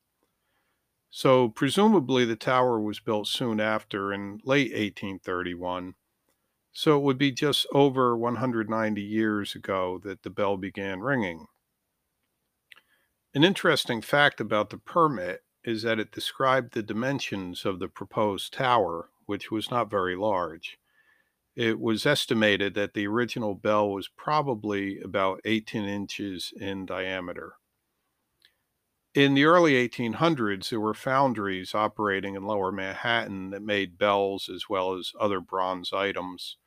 So, 1.10 1.48
presumably, 1.48 2.24
the 2.24 2.36
tower 2.36 2.80
was 2.80 2.98
built 2.98 3.28
soon 3.28 3.60
after 3.60 4.12
in 4.12 4.40
late 4.44 4.72
1831. 4.72 5.94
So, 6.72 6.96
it 6.98 7.02
would 7.02 7.18
be 7.18 7.30
just 7.30 7.66
over 7.72 8.16
190 8.16 9.00
years 9.00 9.54
ago 9.54 10.00
that 10.02 10.22
the 10.22 10.30
bell 10.30 10.56
began 10.56 11.00
ringing. 11.00 11.46
An 13.34 13.44
interesting 13.44 14.00
fact 14.00 14.40
about 14.40 14.70
the 14.70 14.78
permit 14.78 15.44
is 15.64 15.82
that 15.82 15.98
it 15.98 16.12
described 16.12 16.72
the 16.72 16.82
dimensions 16.82 17.64
of 17.64 17.78
the 17.78 17.88
proposed 17.88 18.52
tower, 18.52 19.10
which 19.26 19.50
was 19.50 19.70
not 19.70 19.90
very 19.90 20.16
large. 20.16 20.78
It 21.56 21.80
was 21.80 22.06
estimated 22.06 22.74
that 22.74 22.94
the 22.94 23.08
original 23.08 23.56
bell 23.56 23.90
was 23.90 24.06
probably 24.06 25.00
about 25.00 25.40
18 25.44 25.82
inches 25.84 26.52
in 26.56 26.86
diameter. 26.86 27.56
In 29.12 29.34
the 29.34 29.42
early 29.44 29.74
1800s, 29.74 30.68
there 30.68 30.78
were 30.78 30.94
foundries 30.94 31.74
operating 31.74 32.36
in 32.36 32.44
lower 32.44 32.70
Manhattan 32.70 33.50
that 33.50 33.60
made 33.60 33.98
bells 33.98 34.48
as 34.48 34.68
well 34.68 34.94
as 34.94 35.12
other 35.18 35.40
bronze 35.40 35.92
items. 35.92 36.58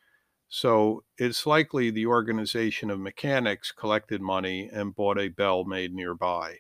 So 0.48 1.06
it's 1.18 1.46
likely 1.46 1.92
the 1.92 2.08
organization 2.08 2.90
of 2.92 3.00
mechanics 3.00 3.72
collected 3.72 4.22
money 4.22 4.70
and 4.70 4.96
bought 4.96 5.20
a 5.20 5.30
bell 5.30 5.66
made 5.66 5.94
nearby. 5.94 6.60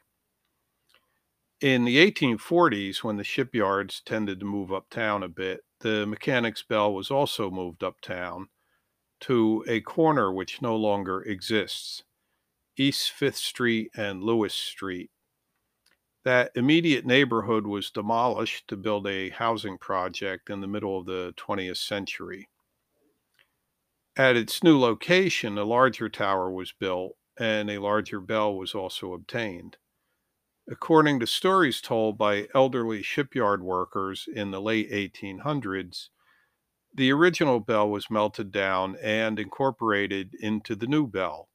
In 1.61 1.85
the 1.85 1.97
1840s, 1.97 3.03
when 3.03 3.17
the 3.17 3.23
shipyards 3.23 4.01
tended 4.01 4.39
to 4.39 4.45
move 4.45 4.71
uptown 4.71 5.23
a 5.23 5.27
bit, 5.27 5.61
the 5.79 6.05
mechanics 6.05 6.61
bell 6.61 6.93
was 6.93 7.09
also 7.09 7.49
moved 7.49 7.83
uptown 7.83 8.49
to 9.21 9.65
a 9.67 9.81
corner 9.81 10.31
which 10.31 10.61
no 10.61 10.75
longer 10.75 11.21
exists 11.23 12.03
East 12.77 13.11
Fifth 13.11 13.37
Street 13.37 13.89
and 13.95 14.23
Lewis 14.23 14.53
Street. 14.53 15.09
That 16.23 16.51
immediate 16.55 17.05
neighborhood 17.07 17.65
was 17.65 17.89
demolished 17.89 18.67
to 18.67 18.77
build 18.77 19.07
a 19.07 19.29
housing 19.29 19.79
project 19.79 20.51
in 20.51 20.61
the 20.61 20.67
middle 20.67 20.99
of 20.99 21.07
the 21.07 21.33
20th 21.37 21.77
century. 21.77 22.49
At 24.15 24.35
its 24.35 24.63
new 24.63 24.79
location, 24.79 25.57
a 25.57 25.63
larger 25.63 26.09
tower 26.09 26.51
was 26.51 26.71
built 26.71 27.17
and 27.39 27.71
a 27.71 27.79
larger 27.79 28.19
bell 28.19 28.55
was 28.55 28.75
also 28.75 29.13
obtained. 29.13 29.77
According 30.69 31.21
to 31.21 31.27
stories 31.27 31.79
told 31.79 32.17
by 32.17 32.49
elderly 32.53 33.01
shipyard 33.01 33.63
workers 33.63 34.27
in 34.31 34.51
the 34.51 34.61
late 34.61 34.91
1800s, 34.91 36.09
the 36.93 37.11
original 37.11 37.59
bell 37.61 37.89
was 37.89 38.09
melted 38.09 38.51
down 38.51 38.97
and 38.97 39.39
incorporated 39.39 40.33
into 40.39 40.75
the 40.75 40.87
new 40.87 41.07
bell. 41.07 41.49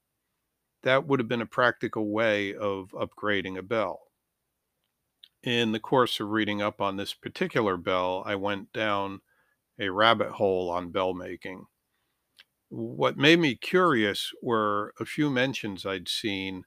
That 0.82 1.06
would 1.06 1.20
have 1.20 1.28
been 1.28 1.42
a 1.42 1.46
practical 1.46 2.10
way 2.10 2.54
of 2.54 2.90
upgrading 2.90 3.58
a 3.58 3.62
bell. 3.62 4.00
In 5.42 5.72
the 5.72 5.80
course 5.80 6.18
of 6.20 6.28
reading 6.30 6.62
up 6.62 6.80
on 6.80 6.96
this 6.96 7.12
particular 7.12 7.76
bell, 7.76 8.22
I 8.24 8.36
went 8.36 8.72
down 8.72 9.20
a 9.78 9.90
rabbit 9.90 10.32
hole 10.32 10.70
on 10.70 10.90
bell 10.90 11.12
making. 11.12 11.66
What 12.70 13.18
made 13.18 13.40
me 13.40 13.56
curious 13.56 14.32
were 14.40 14.94
a 14.98 15.04
few 15.04 15.28
mentions 15.28 15.84
I'd 15.84 16.08
seen 16.08 16.64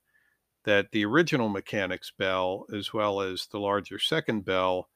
that 0.66 0.92
the 0.92 1.06
original 1.06 1.50
mechanic's 1.50 2.12
bell, 2.12 2.66
as 2.74 2.94
well 2.94 3.22
as 3.22 3.48
the 3.48 3.60
larger 3.60 4.00
second 4.00 4.46
bell, 4.46 4.90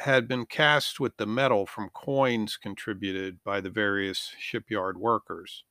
had 0.00 0.28
been 0.28 0.46
cast 0.46 1.00
with 1.00 1.16
the 1.18 1.26
metal 1.26 1.66
from 1.66 1.90
coins 1.90 2.56
contributed 2.56 3.42
by 3.44 3.60
the 3.60 3.70
various 3.70 4.34
shipyard 4.38 4.98
workers. 4.98 5.64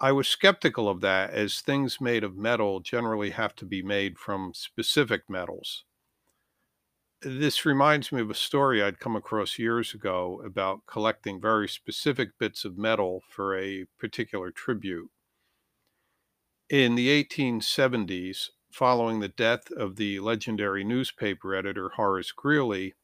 I 0.00 0.10
was 0.10 0.26
skeptical 0.26 0.88
of 0.88 1.00
that, 1.02 1.30
as 1.30 1.60
things 1.60 2.00
made 2.00 2.24
of 2.24 2.36
metal 2.36 2.80
generally 2.80 3.30
have 3.30 3.54
to 3.54 3.64
be 3.64 3.82
made 3.82 4.18
from 4.18 4.52
specific 4.52 5.30
metals. 5.30 5.84
This 7.22 7.64
reminds 7.64 8.12
me 8.12 8.20
of 8.20 8.28
a 8.28 8.34
story 8.34 8.82
I'd 8.82 8.98
come 9.00 9.16
across 9.16 9.58
years 9.58 9.94
ago 9.94 10.42
about 10.44 10.84
collecting 10.84 11.40
very 11.40 11.66
specific 11.66 12.36
bits 12.36 12.66
of 12.66 12.76
metal 12.76 13.22
for 13.26 13.56
a 13.56 13.86
particular 13.96 14.50
tribute. 14.50 15.10
In 16.70 16.94
the 16.94 17.08
1870s, 17.24 18.50
following 18.70 19.18
the 19.18 19.26
death 19.26 19.72
of 19.72 19.96
the 19.96 20.20
legendary 20.20 20.84
newspaper 20.84 21.52
editor 21.52 21.88
Horace 21.88 22.30
Greeley, 22.30 22.94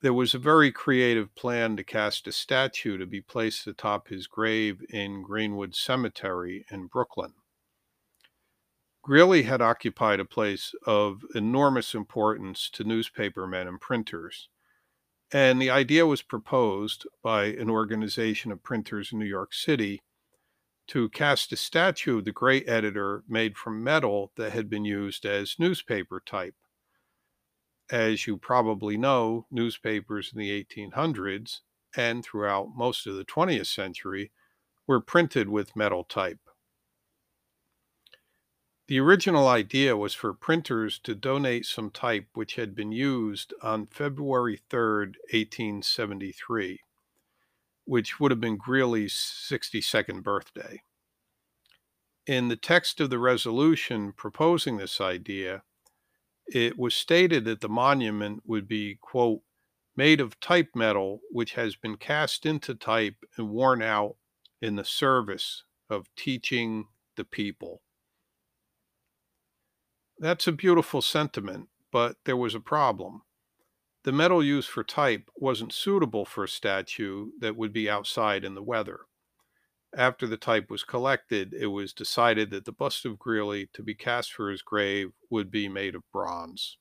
there 0.00 0.12
was 0.12 0.32
a 0.32 0.38
very 0.38 0.70
creative 0.70 1.34
plan 1.34 1.76
to 1.76 1.82
cast 1.82 2.28
a 2.28 2.32
statue 2.32 2.98
to 2.98 3.04
be 3.04 3.20
placed 3.20 3.66
atop 3.66 4.06
his 4.06 4.28
grave 4.28 4.80
in 4.90 5.24
Greenwood 5.24 5.74
Cemetery 5.74 6.64
in 6.70 6.86
Brooklyn. 6.86 7.32
Greeley 9.02 9.42
had 9.42 9.60
occupied 9.60 10.20
a 10.20 10.24
place 10.24 10.72
of 10.86 11.24
enormous 11.34 11.96
importance 11.96 12.70
to 12.74 12.84
newspapermen 12.84 13.66
and 13.66 13.80
printers, 13.80 14.48
and 15.32 15.60
the 15.60 15.70
idea 15.70 16.06
was 16.06 16.22
proposed 16.22 17.08
by 17.24 17.46
an 17.46 17.68
organization 17.68 18.52
of 18.52 18.62
printers 18.62 19.10
in 19.10 19.18
New 19.18 19.26
York 19.26 19.52
City 19.52 20.00
to 20.88 21.08
cast 21.10 21.52
a 21.52 21.56
statue 21.56 22.18
of 22.18 22.24
the 22.24 22.32
great 22.32 22.68
editor 22.68 23.24
made 23.28 23.56
from 23.56 23.82
metal 23.82 24.32
that 24.36 24.52
had 24.52 24.68
been 24.68 24.84
used 24.84 25.24
as 25.24 25.58
newspaper 25.58 26.20
type. 26.24 26.54
As 27.90 28.26
you 28.26 28.36
probably 28.36 28.96
know, 28.96 29.46
newspapers 29.50 30.32
in 30.32 30.38
the 30.38 30.64
1800s 30.64 31.60
and 31.96 32.24
throughout 32.24 32.70
most 32.74 33.06
of 33.06 33.16
the 33.16 33.24
20th 33.24 33.66
century 33.66 34.32
were 34.86 35.00
printed 35.00 35.48
with 35.48 35.76
metal 35.76 36.04
type. 36.04 36.40
The 38.88 38.98
original 38.98 39.46
idea 39.46 39.96
was 39.96 40.14
for 40.14 40.34
printers 40.34 40.98
to 41.00 41.14
donate 41.14 41.64
some 41.64 41.90
type 41.90 42.28
which 42.34 42.56
had 42.56 42.74
been 42.74 42.92
used 42.92 43.54
on 43.62 43.86
February 43.86 44.60
3, 44.68 45.06
1873 45.30 46.80
which 47.84 48.20
would 48.20 48.30
have 48.30 48.40
been 48.40 48.56
Greeley's 48.56 49.14
62nd 49.14 50.22
birthday. 50.22 50.82
In 52.26 52.48
the 52.48 52.56
text 52.56 53.00
of 53.00 53.10
the 53.10 53.18
resolution 53.18 54.12
proposing 54.12 54.76
this 54.76 55.00
idea, 55.00 55.62
it 56.46 56.78
was 56.78 56.94
stated 56.94 57.44
that 57.44 57.60
the 57.60 57.68
monument 57.68 58.42
would 58.44 58.68
be, 58.68 58.98
quote, 59.00 59.40
made 59.96 60.20
of 60.20 60.40
type 60.40 60.70
metal 60.74 61.20
which 61.30 61.54
has 61.54 61.76
been 61.76 61.96
cast 61.96 62.46
into 62.46 62.74
type 62.74 63.16
and 63.36 63.50
worn 63.50 63.82
out 63.82 64.16
in 64.60 64.76
the 64.76 64.84
service 64.84 65.64
of 65.90 66.06
teaching 66.16 66.86
the 67.16 67.24
people. 67.24 67.82
That's 70.18 70.46
a 70.46 70.52
beautiful 70.52 71.02
sentiment, 71.02 71.68
but 71.90 72.16
there 72.24 72.36
was 72.36 72.54
a 72.54 72.60
problem. 72.60 73.22
The 74.04 74.12
metal 74.12 74.44
used 74.44 74.68
for 74.68 74.84
type 74.84 75.28
wasn't 75.34 75.72
suitable 75.72 76.24
for 76.24 76.44
a 76.44 76.48
statue 76.48 77.32
that 77.40 77.56
would 77.56 77.72
be 77.72 77.90
outside 77.90 78.44
in 78.44 78.54
the 78.54 78.62
weather. 78.62 79.06
After 79.96 80.26
the 80.26 80.36
type 80.36 80.70
was 80.70 80.84
collected, 80.84 81.54
it 81.54 81.68
was 81.68 81.94
decided 81.94 82.50
that 82.50 82.64
the 82.66 82.72
bust 82.72 83.04
of 83.06 83.18
Greeley 83.18 83.68
to 83.74 83.82
be 83.82 83.94
cast 83.94 84.32
for 84.32 84.50
his 84.50 84.62
grave 84.62 85.12
would 85.30 85.50
be 85.50 85.68
made 85.68 85.94
of 85.94 86.02
bronze. 86.12 86.78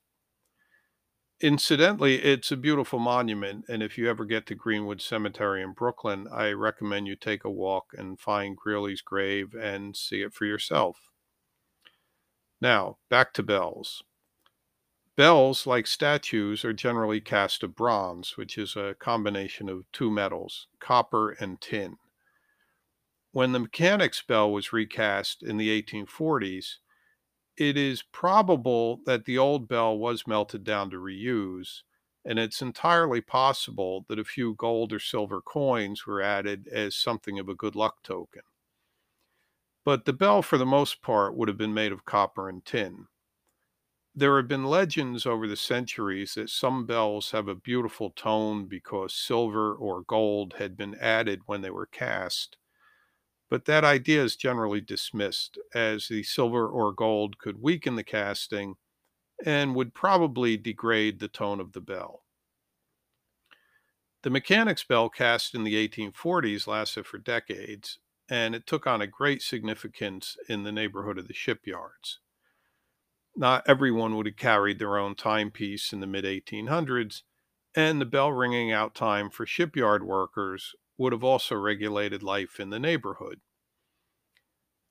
Incidentally, 1.41 2.21
it's 2.23 2.53
a 2.53 2.55
beautiful 2.55 2.97
monument, 2.97 3.65
and 3.67 3.83
if 3.83 3.97
you 3.97 4.09
ever 4.09 4.23
get 4.23 4.45
to 4.45 4.55
Greenwood 4.55 5.01
Cemetery 5.01 5.61
in 5.61 5.73
Brooklyn, 5.73 6.25
I 6.31 6.51
recommend 6.53 7.07
you 7.07 7.17
take 7.17 7.43
a 7.43 7.49
walk 7.51 7.93
and 7.97 8.17
find 8.17 8.55
Greeley's 8.55 9.01
grave 9.01 9.53
and 9.53 9.97
see 9.97 10.21
it 10.21 10.33
for 10.33 10.45
yourself. 10.45 11.09
Now, 12.61 12.99
back 13.09 13.33
to 13.33 13.43
bells. 13.43 14.03
Bells, 15.21 15.67
like 15.67 15.85
statues, 15.85 16.65
are 16.65 16.73
generally 16.73 17.21
cast 17.21 17.61
of 17.61 17.75
bronze, 17.75 18.37
which 18.37 18.57
is 18.57 18.75
a 18.75 18.95
combination 18.97 19.69
of 19.69 19.85
two 19.91 20.09
metals, 20.09 20.65
copper 20.79 21.29
and 21.33 21.61
tin. 21.61 21.97
When 23.31 23.51
the 23.51 23.59
mechanic's 23.59 24.23
bell 24.23 24.51
was 24.51 24.73
recast 24.73 25.43
in 25.43 25.57
the 25.57 25.79
1840s, 25.79 26.77
it 27.55 27.77
is 27.77 28.01
probable 28.01 29.01
that 29.05 29.25
the 29.25 29.37
old 29.37 29.67
bell 29.67 29.95
was 29.95 30.25
melted 30.25 30.63
down 30.63 30.89
to 30.89 30.97
reuse, 30.97 31.83
and 32.25 32.39
it's 32.39 32.59
entirely 32.59 33.21
possible 33.21 34.07
that 34.09 34.17
a 34.17 34.23
few 34.23 34.55
gold 34.55 34.91
or 34.91 34.97
silver 34.97 35.39
coins 35.39 36.07
were 36.07 36.23
added 36.23 36.67
as 36.69 36.95
something 36.95 37.37
of 37.37 37.47
a 37.47 37.53
good 37.53 37.75
luck 37.75 38.01
token. 38.01 38.41
But 39.83 40.05
the 40.05 40.13
bell, 40.13 40.41
for 40.41 40.57
the 40.57 40.65
most 40.65 41.03
part, 41.03 41.35
would 41.35 41.47
have 41.47 41.59
been 41.59 41.75
made 41.75 41.91
of 41.91 42.05
copper 42.05 42.49
and 42.49 42.65
tin. 42.65 43.05
There 44.15 44.37
have 44.37 44.47
been 44.47 44.63
legends 44.63 45.25
over 45.25 45.49
the 45.49 45.57
centuries 45.57 46.35
that 46.35 46.49
some 46.49 46.85
bells 46.85 47.31
have 47.31 47.49
a 47.49 47.55
beautiful 47.55 48.09
tone 48.09 48.65
because 48.67 49.13
silver 49.13 49.75
or 49.75 50.01
gold 50.01 50.53
had 50.53 50.77
been 50.77 50.95
added 50.95 51.41
when 51.45 51.59
they 51.59 51.71
were 51.71 51.87
cast. 51.87 52.55
But 53.49 53.65
that 53.65 53.83
idea 53.83 54.23
is 54.23 54.35
generally 54.37 54.81
dismissed, 54.81 55.59
as 55.75 56.07
the 56.07 56.23
silver 56.23 56.67
or 56.69 56.93
gold 56.93 57.39
could 57.39 57.61
weaken 57.61 57.95
the 57.97 58.03
casting 58.05 58.77
and 59.45 59.75
would 59.75 59.93
probably 59.93 60.57
degrade 60.57 61.19
the 61.19 61.27
tone 61.29 61.59
of 61.59 61.73
the 61.73 61.81
bell. 61.81 62.25
The 64.23 64.31
mechanic's 64.31 64.83
bell 64.83 65.09
cast 65.11 65.53
in 65.53 65.63
the 65.63 65.75
1840s 65.75 66.65
lasted 66.65 67.05
for 67.05 67.19
decades, 67.19 67.99
and 68.29 68.55
it 68.55 68.65
took 68.65 68.87
on 68.87 68.99
a 68.99 69.05
great 69.05 69.43
significance 69.43 70.37
in 70.49 70.63
the 70.63 70.71
neighborhood 70.71 71.19
of 71.19 71.27
the 71.27 71.35
shipyards. 71.35 72.20
Not 73.35 73.67
everyone 73.67 74.15
would 74.15 74.25
have 74.25 74.35
carried 74.35 74.79
their 74.79 74.97
own 74.97 75.15
timepiece 75.15 75.93
in 75.93 75.99
the 75.99 76.07
mid 76.07 76.25
1800s, 76.25 77.23
and 77.75 77.99
the 77.99 78.05
bell 78.05 78.31
ringing 78.31 78.71
out 78.71 78.93
time 78.93 79.29
for 79.29 79.45
shipyard 79.45 80.03
workers 80.03 80.75
would 80.97 81.13
have 81.13 81.23
also 81.23 81.55
regulated 81.55 82.23
life 82.23 82.59
in 82.59 82.69
the 82.69 82.79
neighborhood. 82.79 83.41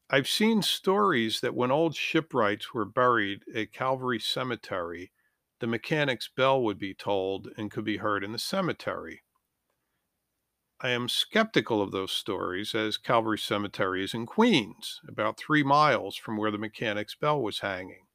I've 0.08 0.28
seen 0.28 0.62
stories 0.62 1.40
that 1.40 1.54
when 1.54 1.70
old 1.70 1.94
shipwrights 1.94 2.74
were 2.74 2.84
buried 2.84 3.44
at 3.54 3.72
Calvary 3.72 4.18
Cemetery, 4.18 5.12
the 5.60 5.66
mechanic's 5.66 6.28
bell 6.28 6.62
would 6.62 6.78
be 6.78 6.94
tolled 6.94 7.48
and 7.56 7.70
could 7.70 7.84
be 7.84 7.98
heard 7.98 8.24
in 8.24 8.32
the 8.32 8.38
cemetery. 8.38 9.22
I 10.80 10.90
am 10.90 11.08
skeptical 11.08 11.80
of 11.80 11.92
those 11.92 12.10
stories 12.12 12.74
as 12.74 12.98
Calvary 12.98 13.38
Cemetery 13.38 14.02
is 14.02 14.14
in 14.14 14.26
Queens, 14.26 15.00
about 15.06 15.38
three 15.38 15.62
miles 15.62 16.16
from 16.16 16.36
where 16.36 16.50
the 16.50 16.58
mechanic's 16.58 17.14
bell 17.14 17.40
was 17.40 17.60
hanging. 17.60 18.06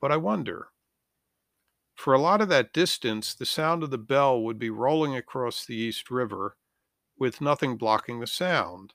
But 0.00 0.12
I 0.12 0.16
wonder. 0.16 0.68
For 1.94 2.12
a 2.12 2.20
lot 2.20 2.40
of 2.40 2.48
that 2.48 2.72
distance, 2.72 3.34
the 3.34 3.46
sound 3.46 3.82
of 3.82 3.90
the 3.90 3.98
bell 3.98 4.42
would 4.42 4.58
be 4.58 4.70
rolling 4.70 5.16
across 5.16 5.64
the 5.64 5.76
East 5.76 6.10
River 6.10 6.56
with 7.16 7.40
nothing 7.40 7.76
blocking 7.76 8.20
the 8.20 8.26
sound. 8.26 8.94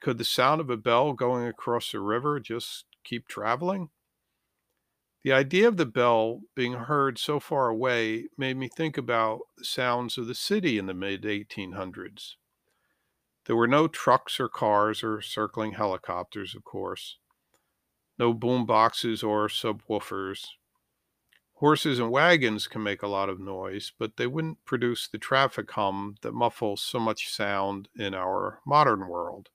Could 0.00 0.18
the 0.18 0.24
sound 0.24 0.60
of 0.60 0.70
a 0.70 0.76
bell 0.76 1.12
going 1.12 1.46
across 1.46 1.90
the 1.90 2.00
river 2.00 2.38
just 2.38 2.84
keep 3.02 3.26
traveling? 3.26 3.90
The 5.24 5.32
idea 5.32 5.66
of 5.66 5.76
the 5.76 5.86
bell 5.86 6.42
being 6.54 6.74
heard 6.74 7.18
so 7.18 7.40
far 7.40 7.68
away 7.68 8.28
made 8.38 8.56
me 8.56 8.68
think 8.68 8.96
about 8.96 9.40
the 9.56 9.64
sounds 9.64 10.16
of 10.16 10.28
the 10.28 10.34
city 10.34 10.78
in 10.78 10.86
the 10.86 10.94
mid 10.94 11.24
1800s. 11.24 12.36
There 13.46 13.56
were 13.56 13.66
no 13.66 13.88
trucks 13.88 14.38
or 14.38 14.48
cars 14.48 15.02
or 15.02 15.20
circling 15.20 15.72
helicopters, 15.72 16.54
of 16.54 16.64
course, 16.64 17.18
no 18.18 18.32
boom 18.32 18.66
boxes 18.66 19.22
or 19.22 19.48
subwoofers. 19.48 20.46
Horses 21.54 21.98
and 21.98 22.10
wagons 22.10 22.68
can 22.68 22.82
make 22.82 23.02
a 23.02 23.08
lot 23.08 23.28
of 23.28 23.40
noise, 23.40 23.92
but 23.98 24.16
they 24.16 24.26
wouldn't 24.26 24.64
produce 24.64 25.08
the 25.08 25.18
traffic 25.18 25.70
hum 25.72 26.16
that 26.22 26.32
muffles 26.32 26.80
so 26.80 27.00
much 27.00 27.28
sound 27.28 27.88
in 27.96 28.14
our 28.14 28.60
modern 28.64 29.08
world. 29.08 29.48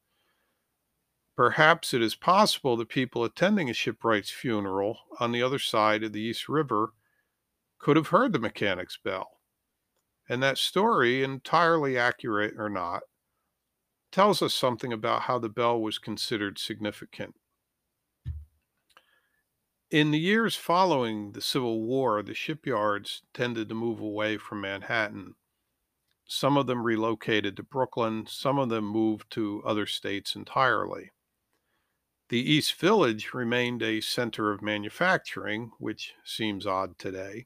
Perhaps 1.35 1.93
it 1.93 2.01
is 2.01 2.13
possible 2.15 2.77
that 2.77 2.89
people 2.89 3.23
attending 3.23 3.69
a 3.69 3.73
shipwright's 3.73 4.29
funeral 4.29 4.99
on 5.19 5.31
the 5.31 5.41
other 5.41 5.59
side 5.59 6.03
of 6.03 6.13
the 6.13 6.21
East 6.21 6.47
River 6.47 6.93
could 7.79 7.95
have 7.95 8.09
heard 8.09 8.33
the 8.33 8.39
mechanic's 8.39 8.97
bell. 8.97 9.39
And 10.29 10.43
that 10.43 10.57
story, 10.57 11.23
entirely 11.23 11.97
accurate 11.97 12.53
or 12.57 12.69
not, 12.69 13.03
tells 14.11 14.41
us 14.41 14.53
something 14.53 14.93
about 14.93 15.23
how 15.23 15.39
the 15.39 15.49
bell 15.49 15.81
was 15.81 15.97
considered 15.97 16.59
significant. 16.59 17.35
In 19.93 20.09
the 20.09 20.17
years 20.17 20.55
following 20.55 21.33
the 21.33 21.41
Civil 21.41 21.83
War, 21.83 22.23
the 22.23 22.33
shipyards 22.33 23.21
tended 23.31 23.69
to 23.69 23.75
move 23.75 23.99
away 23.99 24.39
from 24.39 24.61
Manhattan. 24.61 25.35
Some 26.25 26.57
of 26.57 26.65
them 26.65 26.81
relocated 26.81 27.55
to 27.57 27.61
Brooklyn, 27.61 28.25
some 28.25 28.57
of 28.57 28.69
them 28.69 28.85
moved 28.85 29.29
to 29.33 29.61
other 29.63 29.85
states 29.85 30.35
entirely. 30.35 31.11
The 32.29 32.39
East 32.39 32.73
Village 32.73 33.35
remained 33.35 33.83
a 33.83 34.01
center 34.01 34.51
of 34.51 34.63
manufacturing, 34.63 35.73
which 35.77 36.15
seems 36.23 36.65
odd 36.65 36.97
today, 36.97 37.45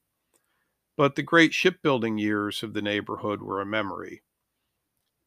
but 0.96 1.16
the 1.16 1.24
great 1.24 1.54
shipbuilding 1.54 2.18
years 2.18 2.64
of 2.64 2.74
the 2.74 2.82
neighborhood 2.82 3.42
were 3.42 3.60
a 3.60 3.66
memory. 3.66 4.24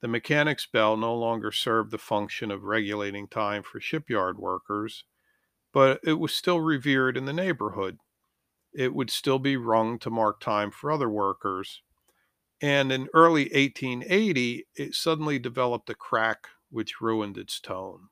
The 0.01 0.09
mechanic's 0.09 0.65
bell 0.65 0.97
no 0.97 1.15
longer 1.15 1.53
served 1.53 1.91
the 1.91 1.99
function 1.99 2.51
of 2.51 2.65
regulating 2.65 3.29
time 3.29 3.63
for 3.63 3.79
shipyard 3.79 4.39
workers 4.39 5.05
but 5.73 6.01
it 6.05 6.15
was 6.15 6.35
still 6.35 6.61
revered 6.61 7.17
in 7.17 7.25
the 7.25 7.33
neighborhood. 7.33 7.99
It 8.73 8.95
would 8.95 9.11
still 9.11 9.39
be 9.39 9.57
rung 9.57 9.99
to 10.01 10.11
mark 10.11 10.41
time 10.41 10.71
for 10.71 10.91
other 10.91 11.09
workers. 11.09 11.83
And 12.61 12.93
in 12.93 13.09
early 13.15 13.45
1880, 13.45 14.67
it 14.75 14.95
suddenly 14.95 15.39
developed 15.39 15.91
a 15.91 15.95
crack 15.95 16.49
which 16.71 17.01
ruined 17.01 17.37
its 17.37 17.59
tone. 17.59 18.09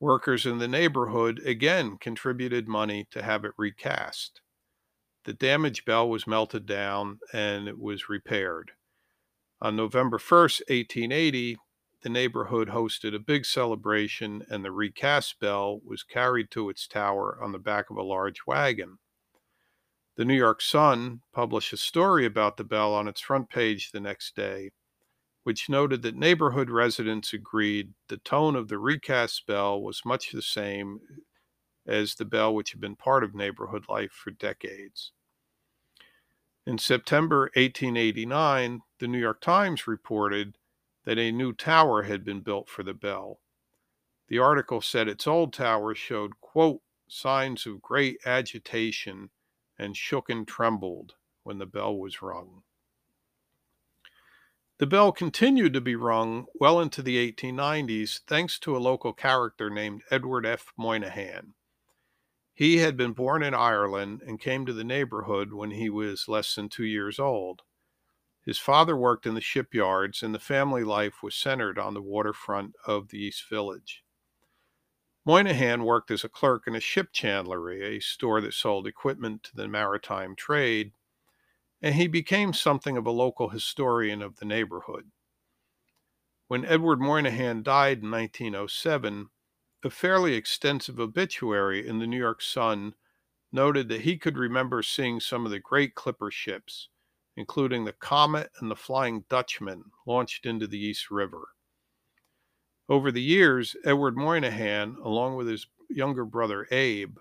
Workers 0.00 0.44
in 0.44 0.58
the 0.58 0.68
neighborhood 0.68 1.40
again 1.44 1.96
contributed 1.98 2.68
money 2.68 3.06
to 3.12 3.22
have 3.22 3.44
it 3.44 3.52
recast. 3.56 4.40
The 5.24 5.32
damaged 5.32 5.84
bell 5.84 6.08
was 6.08 6.26
melted 6.26 6.66
down 6.66 7.20
and 7.32 7.66
it 7.66 7.78
was 7.78 8.08
repaired. 8.08 8.72
On 9.60 9.74
November 9.74 10.18
1st, 10.18 10.60
1880, 10.68 11.56
the 12.02 12.08
neighborhood 12.08 12.68
hosted 12.68 13.14
a 13.14 13.18
big 13.18 13.44
celebration, 13.44 14.44
and 14.48 14.64
the 14.64 14.70
recast 14.70 15.40
bell 15.40 15.80
was 15.84 16.02
carried 16.02 16.50
to 16.50 16.68
its 16.68 16.86
tower 16.86 17.38
on 17.42 17.52
the 17.52 17.58
back 17.58 17.90
of 17.90 17.96
a 17.96 18.02
large 18.02 18.46
wagon. 18.46 18.98
The 20.16 20.24
New 20.24 20.36
York 20.36 20.62
Sun 20.62 21.20
published 21.32 21.72
a 21.72 21.76
story 21.76 22.24
about 22.24 22.56
the 22.56 22.64
bell 22.64 22.94
on 22.94 23.08
its 23.08 23.20
front 23.20 23.50
page 23.50 23.90
the 23.90 24.00
next 24.00 24.34
day, 24.34 24.70
which 25.44 25.68
noted 25.68 26.02
that 26.02 26.16
neighborhood 26.16 26.70
residents 26.70 27.32
agreed 27.32 27.92
the 28.08 28.16
tone 28.18 28.56
of 28.56 28.68
the 28.68 28.78
recast 28.78 29.46
bell 29.46 29.80
was 29.80 30.04
much 30.04 30.32
the 30.32 30.42
same 30.42 31.00
as 31.86 32.14
the 32.14 32.24
bell 32.24 32.54
which 32.54 32.72
had 32.72 32.80
been 32.80 32.96
part 32.96 33.22
of 33.24 33.34
neighborhood 33.34 33.84
life 33.88 34.12
for 34.12 34.30
decades. 34.30 35.12
In 36.66 36.78
September 36.78 37.42
1889, 37.54 38.80
the 38.98 39.06
New 39.06 39.20
York 39.20 39.40
Times 39.40 39.86
reported 39.86 40.56
that 41.06 41.18
a 41.18 41.32
new 41.32 41.52
tower 41.52 42.02
had 42.02 42.24
been 42.24 42.40
built 42.40 42.68
for 42.68 42.82
the 42.82 42.92
bell. 42.92 43.40
The 44.28 44.38
article 44.38 44.80
said 44.80 45.08
its 45.08 45.26
old 45.26 45.52
tower 45.52 45.94
showed, 45.94 46.40
quote, 46.40 46.82
signs 47.08 47.64
of 47.64 47.80
great 47.80 48.18
agitation 48.26 49.30
and 49.78 49.96
shook 49.96 50.28
and 50.28 50.46
trembled 50.46 51.14
when 51.44 51.58
the 51.58 51.66
bell 51.66 51.96
was 51.96 52.20
rung. 52.20 52.64
The 54.78 54.86
bell 54.86 55.12
continued 55.12 55.72
to 55.74 55.80
be 55.80 55.94
rung 55.94 56.46
well 56.54 56.80
into 56.80 57.00
the 57.02 57.32
1890s 57.32 58.20
thanks 58.26 58.58
to 58.58 58.76
a 58.76 58.78
local 58.78 59.14
character 59.14 59.70
named 59.70 60.02
Edward 60.10 60.44
F. 60.44 60.72
Moynihan. 60.76 61.54
He 62.52 62.78
had 62.78 62.96
been 62.96 63.12
born 63.12 63.42
in 63.42 63.54
Ireland 63.54 64.22
and 64.26 64.40
came 64.40 64.66
to 64.66 64.72
the 64.72 64.84
neighborhood 64.84 65.52
when 65.52 65.70
he 65.70 65.88
was 65.88 66.26
less 66.26 66.54
than 66.54 66.68
two 66.68 66.84
years 66.84 67.18
old. 67.18 67.62
His 68.46 68.58
father 68.58 68.96
worked 68.96 69.26
in 69.26 69.34
the 69.34 69.40
shipyards, 69.40 70.22
and 70.22 70.32
the 70.32 70.38
family 70.38 70.84
life 70.84 71.20
was 71.20 71.34
centered 71.34 71.80
on 71.80 71.94
the 71.94 72.00
waterfront 72.00 72.76
of 72.86 73.08
the 73.08 73.18
East 73.18 73.48
Village. 73.50 74.04
Moynihan 75.24 75.82
worked 75.82 76.12
as 76.12 76.22
a 76.22 76.28
clerk 76.28 76.68
in 76.68 76.76
a 76.76 76.80
ship 76.80 77.12
chandlery, 77.12 77.82
a 77.82 78.00
store 78.00 78.40
that 78.40 78.54
sold 78.54 78.86
equipment 78.86 79.42
to 79.42 79.56
the 79.56 79.66
maritime 79.66 80.36
trade, 80.36 80.92
and 81.82 81.96
he 81.96 82.06
became 82.06 82.52
something 82.52 82.96
of 82.96 83.04
a 83.04 83.10
local 83.10 83.48
historian 83.48 84.22
of 84.22 84.36
the 84.36 84.44
neighborhood. 84.44 85.10
When 86.46 86.64
Edward 86.64 87.00
Moynihan 87.00 87.64
died 87.64 88.04
in 88.04 88.10
1907, 88.12 89.28
a 89.82 89.90
fairly 89.90 90.34
extensive 90.34 91.00
obituary 91.00 91.84
in 91.84 91.98
the 91.98 92.06
New 92.06 92.18
York 92.18 92.40
Sun 92.40 92.94
noted 93.50 93.88
that 93.88 94.02
he 94.02 94.16
could 94.16 94.38
remember 94.38 94.84
seeing 94.84 95.18
some 95.18 95.44
of 95.44 95.50
the 95.50 95.58
great 95.58 95.96
clipper 95.96 96.30
ships, 96.30 96.88
including 97.36 97.84
the 97.84 97.92
Comet 97.92 98.50
and 98.60 98.70
the 98.70 98.76
Flying 98.76 99.24
Dutchman, 99.28 99.84
launched 100.06 100.46
into 100.46 100.66
the 100.66 100.78
East 100.78 101.10
River. 101.10 101.48
Over 102.88 103.10
the 103.10 103.22
years, 103.22 103.76
Edward 103.84 104.16
Moynihan, 104.16 104.96
along 105.02 105.36
with 105.36 105.48
his 105.48 105.66
younger 105.88 106.24
brother 106.24 106.66
Abe, 106.70 107.18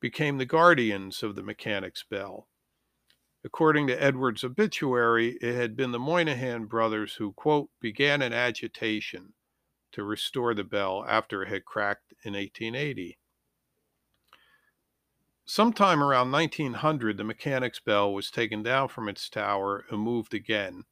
became 0.00 0.38
the 0.38 0.44
guardians 0.44 1.22
of 1.22 1.34
the 1.34 1.42
Mechanic's 1.42 2.04
Bell. 2.08 2.48
According 3.44 3.86
to 3.86 4.02
Edward's 4.02 4.44
obituary, 4.44 5.38
it 5.40 5.54
had 5.54 5.76
been 5.76 5.92
the 5.92 5.98
Moynihan 5.98 6.66
brothers 6.66 7.14
who, 7.14 7.32
quote, 7.32 7.70
began 7.80 8.20
an 8.20 8.32
agitation 8.32 9.34
to 9.92 10.02
restore 10.02 10.52
the 10.52 10.64
bell 10.64 11.04
after 11.08 11.42
it 11.42 11.48
had 11.48 11.64
cracked 11.64 12.12
in 12.24 12.34
1880. 12.34 13.18
Sometime 15.48 16.02
around 16.02 16.32
1900, 16.32 17.16
the 17.16 17.22
Mechanic's 17.22 17.78
Bell 17.78 18.12
was 18.12 18.32
taken 18.32 18.64
down 18.64 18.88
from 18.88 19.08
its 19.08 19.28
tower 19.28 19.84
and 19.88 20.00
moved 20.00 20.34
again, 20.34 20.82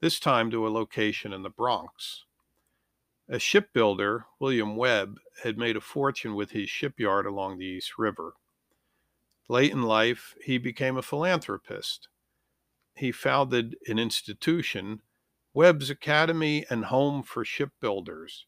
this 0.00 0.18
time 0.18 0.50
to 0.50 0.66
a 0.66 0.70
location 0.70 1.34
in 1.34 1.42
the 1.42 1.50
Bronx. 1.50 2.24
A 3.28 3.38
shipbuilder, 3.38 4.24
William 4.40 4.74
Webb, 4.76 5.18
had 5.42 5.58
made 5.58 5.76
a 5.76 5.82
fortune 5.82 6.34
with 6.34 6.52
his 6.52 6.70
shipyard 6.70 7.26
along 7.26 7.58
the 7.58 7.66
East 7.66 7.98
River. 7.98 8.32
Late 9.48 9.72
in 9.72 9.82
life, 9.82 10.34
he 10.42 10.56
became 10.56 10.96
a 10.96 11.02
philanthropist. 11.02 12.08
He 12.94 13.12
founded 13.12 13.76
an 13.86 13.98
institution, 13.98 15.02
Webb's 15.52 15.90
Academy 15.90 16.64
and 16.70 16.86
Home 16.86 17.22
for 17.22 17.44
Shipbuilders, 17.44 18.46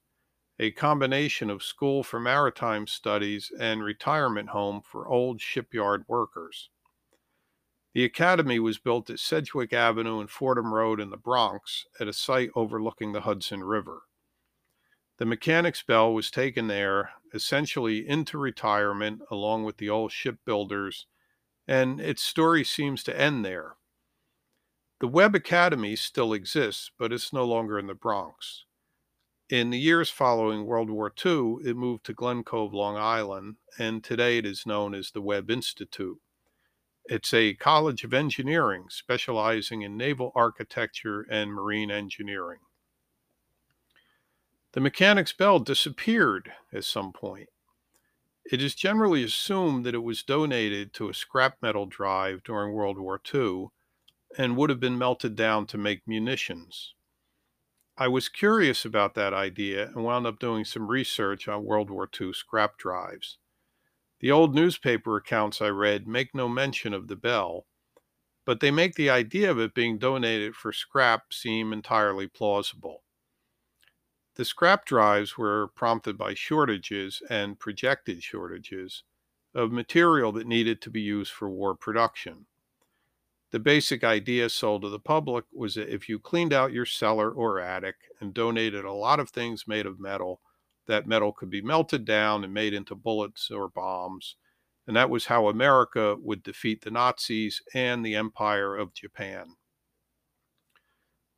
a 0.58 0.70
combination 0.70 1.50
of 1.50 1.62
school 1.62 2.02
for 2.02 2.18
maritime 2.18 2.86
studies 2.86 3.52
and 3.58 3.82
retirement 3.82 4.50
home 4.50 4.80
for 4.82 5.08
old 5.08 5.40
shipyard 5.40 6.04
workers. 6.08 6.70
The 7.94 8.04
academy 8.04 8.58
was 8.58 8.76
built 8.76 9.08
at 9.08 9.18
Sedgwick 9.18 9.72
Avenue 9.72 10.20
and 10.20 10.30
Fordham 10.30 10.74
Road 10.74 11.00
in 11.00 11.08
the 11.08 11.16
Bronx 11.16 11.86
at 11.98 12.08
a 12.08 12.12
site 12.12 12.50
overlooking 12.54 13.12
the 13.12 13.22
Hudson 13.22 13.64
River. 13.64 14.02
The 15.16 15.24
Mechanic's 15.24 15.82
Bell 15.82 16.12
was 16.12 16.30
taken 16.30 16.66
there, 16.66 17.12
essentially 17.32 18.06
into 18.06 18.36
retirement, 18.36 19.22
along 19.30 19.64
with 19.64 19.78
the 19.78 19.88
old 19.88 20.12
shipbuilders, 20.12 21.06
and 21.66 21.98
its 21.98 22.22
story 22.22 22.64
seems 22.64 23.02
to 23.04 23.18
end 23.18 23.46
there. 23.46 23.76
The 25.00 25.08
Webb 25.08 25.34
Academy 25.34 25.96
still 25.96 26.34
exists, 26.34 26.90
but 26.98 27.14
it's 27.14 27.32
no 27.32 27.46
longer 27.46 27.78
in 27.78 27.86
the 27.86 27.94
Bronx. 27.94 28.65
In 29.48 29.70
the 29.70 29.78
years 29.78 30.10
following 30.10 30.66
World 30.66 30.90
War 30.90 31.12
II, 31.24 31.58
it 31.64 31.76
moved 31.76 32.04
to 32.06 32.12
Glen 32.12 32.42
Cove, 32.42 32.74
Long 32.74 32.96
Island, 32.96 33.58
and 33.78 34.02
today 34.02 34.38
it 34.38 34.44
is 34.44 34.66
known 34.66 34.92
as 34.92 35.12
the 35.12 35.22
Webb 35.22 35.52
Institute. 35.52 36.18
It's 37.04 37.32
a 37.32 37.54
college 37.54 38.02
of 38.02 38.12
engineering 38.12 38.86
specializing 38.88 39.82
in 39.82 39.96
naval 39.96 40.32
architecture 40.34 41.24
and 41.30 41.54
marine 41.54 41.92
engineering. 41.92 42.58
The 44.72 44.80
Mechanic's 44.80 45.32
Bell 45.32 45.60
disappeared 45.60 46.52
at 46.72 46.82
some 46.82 47.12
point. 47.12 47.48
It 48.50 48.60
is 48.60 48.74
generally 48.74 49.22
assumed 49.22 49.86
that 49.86 49.94
it 49.94 50.02
was 50.02 50.24
donated 50.24 50.92
to 50.94 51.08
a 51.08 51.14
scrap 51.14 51.58
metal 51.62 51.86
drive 51.86 52.42
during 52.42 52.74
World 52.74 52.98
War 52.98 53.20
II 53.32 53.68
and 54.36 54.56
would 54.56 54.70
have 54.70 54.80
been 54.80 54.98
melted 54.98 55.36
down 55.36 55.68
to 55.68 55.78
make 55.78 56.02
munitions. 56.04 56.95
I 57.98 58.08
was 58.08 58.28
curious 58.28 58.84
about 58.84 59.14
that 59.14 59.32
idea 59.32 59.86
and 59.86 60.04
wound 60.04 60.26
up 60.26 60.38
doing 60.38 60.66
some 60.66 60.88
research 60.88 61.48
on 61.48 61.64
World 61.64 61.88
War 61.90 62.06
II 62.20 62.34
scrap 62.34 62.76
drives. 62.76 63.38
The 64.20 64.30
old 64.30 64.54
newspaper 64.54 65.16
accounts 65.16 65.62
I 65.62 65.68
read 65.68 66.06
make 66.06 66.34
no 66.34 66.46
mention 66.46 66.92
of 66.92 67.08
the 67.08 67.16
bell, 67.16 67.66
but 68.44 68.60
they 68.60 68.70
make 68.70 68.96
the 68.96 69.08
idea 69.08 69.50
of 69.50 69.58
it 69.58 69.74
being 69.74 69.98
donated 69.98 70.54
for 70.56 70.74
scrap 70.74 71.32
seem 71.32 71.72
entirely 71.72 72.26
plausible. 72.26 73.02
The 74.34 74.44
scrap 74.44 74.84
drives 74.84 75.38
were 75.38 75.68
prompted 75.68 76.18
by 76.18 76.34
shortages 76.34 77.22
and 77.30 77.58
projected 77.58 78.22
shortages 78.22 79.04
of 79.54 79.72
material 79.72 80.32
that 80.32 80.46
needed 80.46 80.82
to 80.82 80.90
be 80.90 81.00
used 81.00 81.32
for 81.32 81.48
war 81.48 81.74
production. 81.74 82.46
The 83.50 83.60
basic 83.60 84.02
idea 84.02 84.48
sold 84.48 84.82
to 84.82 84.88
the 84.88 84.98
public 84.98 85.44
was 85.52 85.76
that 85.76 85.92
if 85.92 86.08
you 86.08 86.18
cleaned 86.18 86.52
out 86.52 86.72
your 86.72 86.86
cellar 86.86 87.30
or 87.30 87.60
attic 87.60 87.96
and 88.20 88.34
donated 88.34 88.84
a 88.84 88.92
lot 88.92 89.20
of 89.20 89.30
things 89.30 89.68
made 89.68 89.86
of 89.86 90.00
metal, 90.00 90.40
that 90.86 91.06
metal 91.06 91.32
could 91.32 91.50
be 91.50 91.62
melted 91.62 92.04
down 92.04 92.44
and 92.44 92.52
made 92.52 92.74
into 92.74 92.94
bullets 92.94 93.50
or 93.50 93.68
bombs. 93.68 94.36
And 94.86 94.96
that 94.96 95.10
was 95.10 95.26
how 95.26 95.48
America 95.48 96.16
would 96.20 96.42
defeat 96.42 96.82
the 96.82 96.90
Nazis 96.90 97.62
and 97.74 98.04
the 98.04 98.14
Empire 98.14 98.76
of 98.76 98.94
Japan. 98.94 99.56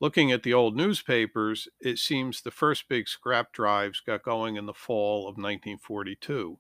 Looking 0.01 0.31
at 0.31 0.45
the 0.45 0.55
old 0.55 0.77
newspapers, 0.77 1.69
it 1.81 1.99
seems 1.99 2.41
the 2.41 2.51
first 2.51 2.89
big 2.89 3.09
scrap 3.09 3.53
drives 3.53 4.01
got 4.01 4.23
going 4.23 4.57
in 4.57 4.67
the 4.67 4.75
fall 4.75 5.23
of 5.23 5.37
1942. 5.37 6.59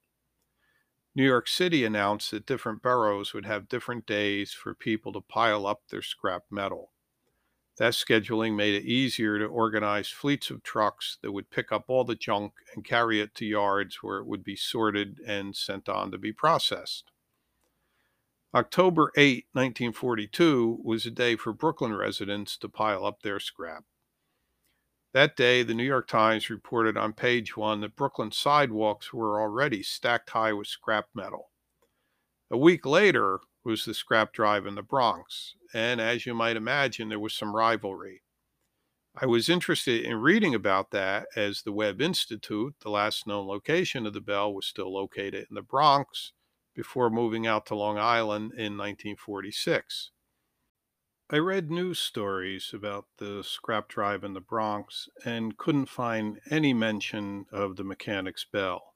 New 1.18 1.24
York 1.24 1.48
City 1.48 1.84
announced 1.84 2.30
that 2.30 2.46
different 2.46 2.80
boroughs 2.80 3.34
would 3.34 3.44
have 3.44 3.68
different 3.68 4.06
days 4.06 4.52
for 4.52 4.72
people 4.72 5.12
to 5.12 5.20
pile 5.20 5.66
up 5.66 5.80
their 5.90 6.00
scrap 6.00 6.44
metal. 6.48 6.92
That 7.78 7.94
scheduling 7.94 8.54
made 8.54 8.74
it 8.74 8.84
easier 8.84 9.36
to 9.36 9.44
organize 9.46 10.10
fleets 10.10 10.48
of 10.48 10.62
trucks 10.62 11.18
that 11.22 11.32
would 11.32 11.50
pick 11.50 11.72
up 11.72 11.86
all 11.88 12.04
the 12.04 12.14
junk 12.14 12.52
and 12.72 12.84
carry 12.84 13.20
it 13.20 13.34
to 13.34 13.44
yards 13.44 13.96
where 14.00 14.18
it 14.18 14.26
would 14.26 14.44
be 14.44 14.54
sorted 14.54 15.18
and 15.26 15.56
sent 15.56 15.88
on 15.88 16.12
to 16.12 16.18
be 16.18 16.32
processed. 16.32 17.10
October 18.54 19.10
8, 19.16 19.46
1942, 19.54 20.78
was 20.84 21.04
a 21.04 21.10
day 21.10 21.34
for 21.34 21.52
Brooklyn 21.52 21.96
residents 21.96 22.56
to 22.58 22.68
pile 22.68 23.04
up 23.04 23.22
their 23.22 23.40
scrap. 23.40 23.82
That 25.14 25.36
day, 25.36 25.62
the 25.62 25.74
New 25.74 25.84
York 25.84 26.06
Times 26.06 26.50
reported 26.50 26.96
on 26.96 27.14
page 27.14 27.56
one 27.56 27.80
that 27.80 27.96
Brooklyn 27.96 28.30
sidewalks 28.30 29.12
were 29.12 29.40
already 29.40 29.82
stacked 29.82 30.30
high 30.30 30.52
with 30.52 30.66
scrap 30.66 31.08
metal. 31.14 31.50
A 32.50 32.58
week 32.58 32.84
later 32.84 33.40
was 33.64 33.84
the 33.84 33.94
scrap 33.94 34.32
drive 34.32 34.66
in 34.66 34.74
the 34.74 34.82
Bronx, 34.82 35.54
and 35.72 36.00
as 36.00 36.26
you 36.26 36.34
might 36.34 36.56
imagine, 36.56 37.08
there 37.08 37.18
was 37.18 37.34
some 37.34 37.56
rivalry. 37.56 38.22
I 39.14 39.26
was 39.26 39.48
interested 39.48 40.04
in 40.04 40.16
reading 40.18 40.54
about 40.54 40.90
that 40.92 41.26
as 41.34 41.62
the 41.62 41.72
Webb 41.72 42.00
Institute, 42.00 42.76
the 42.80 42.90
last 42.90 43.26
known 43.26 43.46
location 43.46 44.06
of 44.06 44.12
the 44.12 44.20
bell, 44.20 44.54
was 44.54 44.66
still 44.66 44.92
located 44.92 45.46
in 45.48 45.54
the 45.54 45.62
Bronx 45.62 46.32
before 46.74 47.10
moving 47.10 47.46
out 47.46 47.66
to 47.66 47.74
Long 47.74 47.98
Island 47.98 48.52
in 48.52 48.76
1946. 48.76 50.10
I 51.30 51.36
read 51.36 51.70
news 51.70 51.98
stories 51.98 52.70
about 52.72 53.04
the 53.18 53.44
scrap 53.44 53.88
drive 53.88 54.24
in 54.24 54.32
the 54.32 54.40
Bronx 54.40 55.10
and 55.26 55.58
couldn't 55.58 55.90
find 55.90 56.40
any 56.50 56.72
mention 56.72 57.44
of 57.52 57.76
the 57.76 57.84
Mechanic's 57.84 58.46
Bell. 58.50 58.94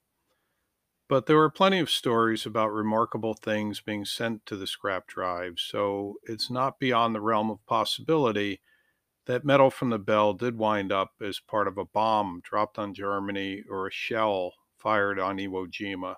But 1.07 1.27
there 1.27 1.37
were 1.37 1.51
plenty 1.51 1.77
of 1.77 1.91
stories 1.91 2.43
about 2.43 2.71
remarkable 2.71 3.35
things 3.35 3.81
being 3.81 4.03
sent 4.03 4.47
to 4.47 4.55
the 4.55 4.65
scrap 4.65 5.05
drive, 5.05 5.59
so 5.59 6.15
it's 6.23 6.49
not 6.49 6.79
beyond 6.79 7.13
the 7.13 7.21
realm 7.21 7.51
of 7.51 7.63
possibility 7.67 8.61
that 9.27 9.45
metal 9.45 9.69
from 9.69 9.91
the 9.91 9.99
bell 9.99 10.33
did 10.33 10.57
wind 10.57 10.91
up 10.91 11.11
as 11.21 11.39
part 11.39 11.67
of 11.67 11.77
a 11.77 11.85
bomb 11.85 12.41
dropped 12.43 12.79
on 12.79 12.95
Germany 12.95 13.63
or 13.69 13.85
a 13.85 13.91
shell 13.91 14.53
fired 14.75 15.19
on 15.19 15.37
Iwo 15.37 15.67
Jima. 15.67 16.15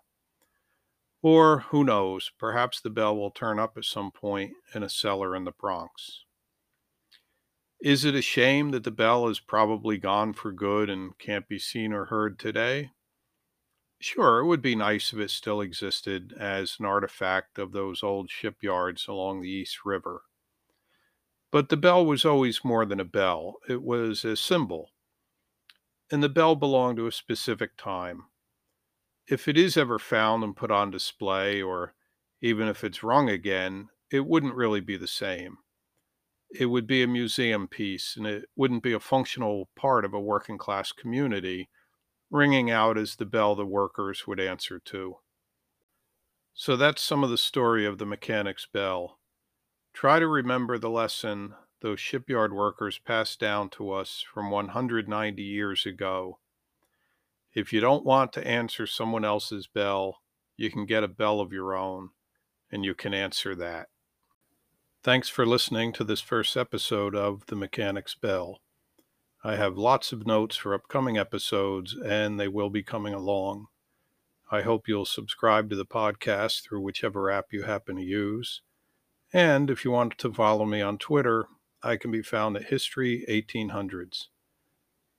Or 1.25 1.61
who 1.71 1.83
knows, 1.83 2.31
perhaps 2.37 2.79
the 2.79 2.91
bell 2.91 3.17
will 3.17 3.31
turn 3.31 3.57
up 3.57 3.77
at 3.77 3.85
some 3.85 4.11
point 4.11 4.53
in 4.75 4.83
a 4.83 4.89
cellar 4.89 5.35
in 5.35 5.43
the 5.43 5.53
Bronx. 5.59 6.23
Is 7.81 8.05
it 8.05 8.13
a 8.13 8.21
shame 8.21 8.69
that 8.69 8.83
the 8.83 8.91
bell 8.91 9.27
is 9.27 9.39
probably 9.39 9.97
gone 9.97 10.33
for 10.33 10.51
good 10.51 10.87
and 10.87 11.17
can't 11.17 11.47
be 11.47 11.57
seen 11.57 11.93
or 11.93 12.05
heard 12.05 12.37
today? 12.37 12.91
Sure, 13.99 14.39
it 14.39 14.45
would 14.45 14.61
be 14.61 14.75
nice 14.75 15.13
if 15.13 15.19
it 15.19 15.31
still 15.31 15.61
existed 15.61 16.31
as 16.39 16.75
an 16.79 16.85
artifact 16.85 17.57
of 17.57 17.71
those 17.71 18.03
old 18.03 18.29
shipyards 18.29 19.07
along 19.07 19.41
the 19.41 19.49
East 19.49 19.83
River. 19.83 20.25
But 21.51 21.69
the 21.69 21.77
bell 21.77 22.05
was 22.05 22.23
always 22.23 22.63
more 22.63 22.85
than 22.85 22.99
a 22.99 23.03
bell, 23.03 23.55
it 23.67 23.81
was 23.81 24.23
a 24.25 24.35
symbol. 24.35 24.91
And 26.11 26.21
the 26.21 26.29
bell 26.29 26.55
belonged 26.55 26.97
to 26.97 27.07
a 27.07 27.11
specific 27.11 27.77
time 27.77 28.25
if 29.27 29.47
it 29.47 29.57
is 29.57 29.77
ever 29.77 29.99
found 29.99 30.43
and 30.43 30.55
put 30.55 30.71
on 30.71 30.91
display, 30.91 31.61
or 31.61 31.93
even 32.41 32.67
if 32.67 32.83
it's 32.83 33.03
rung 33.03 33.29
again, 33.29 33.89
it 34.11 34.25
wouldn't 34.25 34.55
really 34.55 34.81
be 34.81 34.97
the 34.97 35.07
same. 35.07 35.57
It 36.51 36.67
would 36.67 36.87
be 36.87 37.01
a 37.01 37.07
museum 37.07 37.67
piece, 37.67 38.15
and 38.15 38.27
it 38.27 38.45
wouldn't 38.55 38.83
be 38.83 38.93
a 38.93 38.99
functional 38.99 39.69
part 39.75 40.05
of 40.05 40.13
a 40.13 40.19
working 40.19 40.57
class 40.57 40.91
community, 40.91 41.69
ringing 42.29 42.69
out 42.69 42.97
as 42.97 43.15
the 43.15 43.25
bell 43.25 43.55
the 43.55 43.65
workers 43.65 44.27
would 44.27 44.39
answer 44.39 44.79
to. 44.79 45.17
So 46.53 46.77
that's 46.77 47.01
some 47.01 47.23
of 47.23 47.29
the 47.29 47.37
story 47.37 47.85
of 47.85 47.97
the 47.97 48.05
mechanic's 48.05 48.65
bell. 48.65 49.19
Try 49.93 50.19
to 50.19 50.27
remember 50.27 50.77
the 50.77 50.89
lesson 50.89 51.55
those 51.81 51.99
shipyard 51.99 52.53
workers 52.53 52.97
passed 52.99 53.39
down 53.39 53.69
to 53.69 53.91
us 53.91 54.23
from 54.33 54.49
190 54.51 55.43
years 55.43 55.85
ago. 55.85 56.39
If 57.55 57.71
you 57.71 57.79
don't 57.79 58.05
want 58.05 58.33
to 58.33 58.45
answer 58.45 58.85
someone 58.85 59.23
else's 59.23 59.65
bell, 59.65 60.21
you 60.57 60.69
can 60.69 60.85
get 60.85 61.05
a 61.05 61.07
bell 61.07 61.39
of 61.39 61.53
your 61.53 61.73
own 61.73 62.09
and 62.69 62.83
you 62.83 62.93
can 62.93 63.13
answer 63.13 63.55
that. 63.55 63.87
Thanks 65.01 65.29
for 65.29 65.45
listening 65.45 65.93
to 65.93 66.03
this 66.03 66.19
first 66.19 66.57
episode 66.57 67.15
of 67.15 67.45
The 67.45 67.55
Mechanic's 67.55 68.13
Bell. 68.13 68.59
I 69.41 69.55
have 69.55 69.77
lots 69.77 70.11
of 70.11 70.27
notes 70.27 70.57
for 70.57 70.73
upcoming 70.73 71.17
episodes, 71.17 71.95
and 71.95 72.39
they 72.39 72.47
will 72.47 72.71
be 72.71 72.81
coming 72.81 73.13
along. 73.13 73.67
I 74.51 74.63
hope 74.63 74.87
you'll 74.87 75.05
subscribe 75.05 75.69
to 75.69 75.75
the 75.75 75.85
podcast 75.85 76.63
through 76.63 76.81
whichever 76.81 77.29
app 77.29 77.53
you 77.53 77.63
happen 77.63 77.95
to 77.97 78.01
use. 78.01 78.63
And 79.31 79.69
if 79.69 79.85
you 79.85 79.91
want 79.91 80.17
to 80.17 80.33
follow 80.33 80.65
me 80.65 80.81
on 80.81 80.97
Twitter, 80.97 81.45
I 81.83 81.95
can 81.95 82.11
be 82.11 82.23
found 82.23 82.57
at 82.57 82.65
History 82.65 83.23
1800s. 83.29 84.25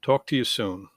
Talk 0.02 0.26
to 0.26 0.36
you 0.36 0.44
soon. 0.44 0.88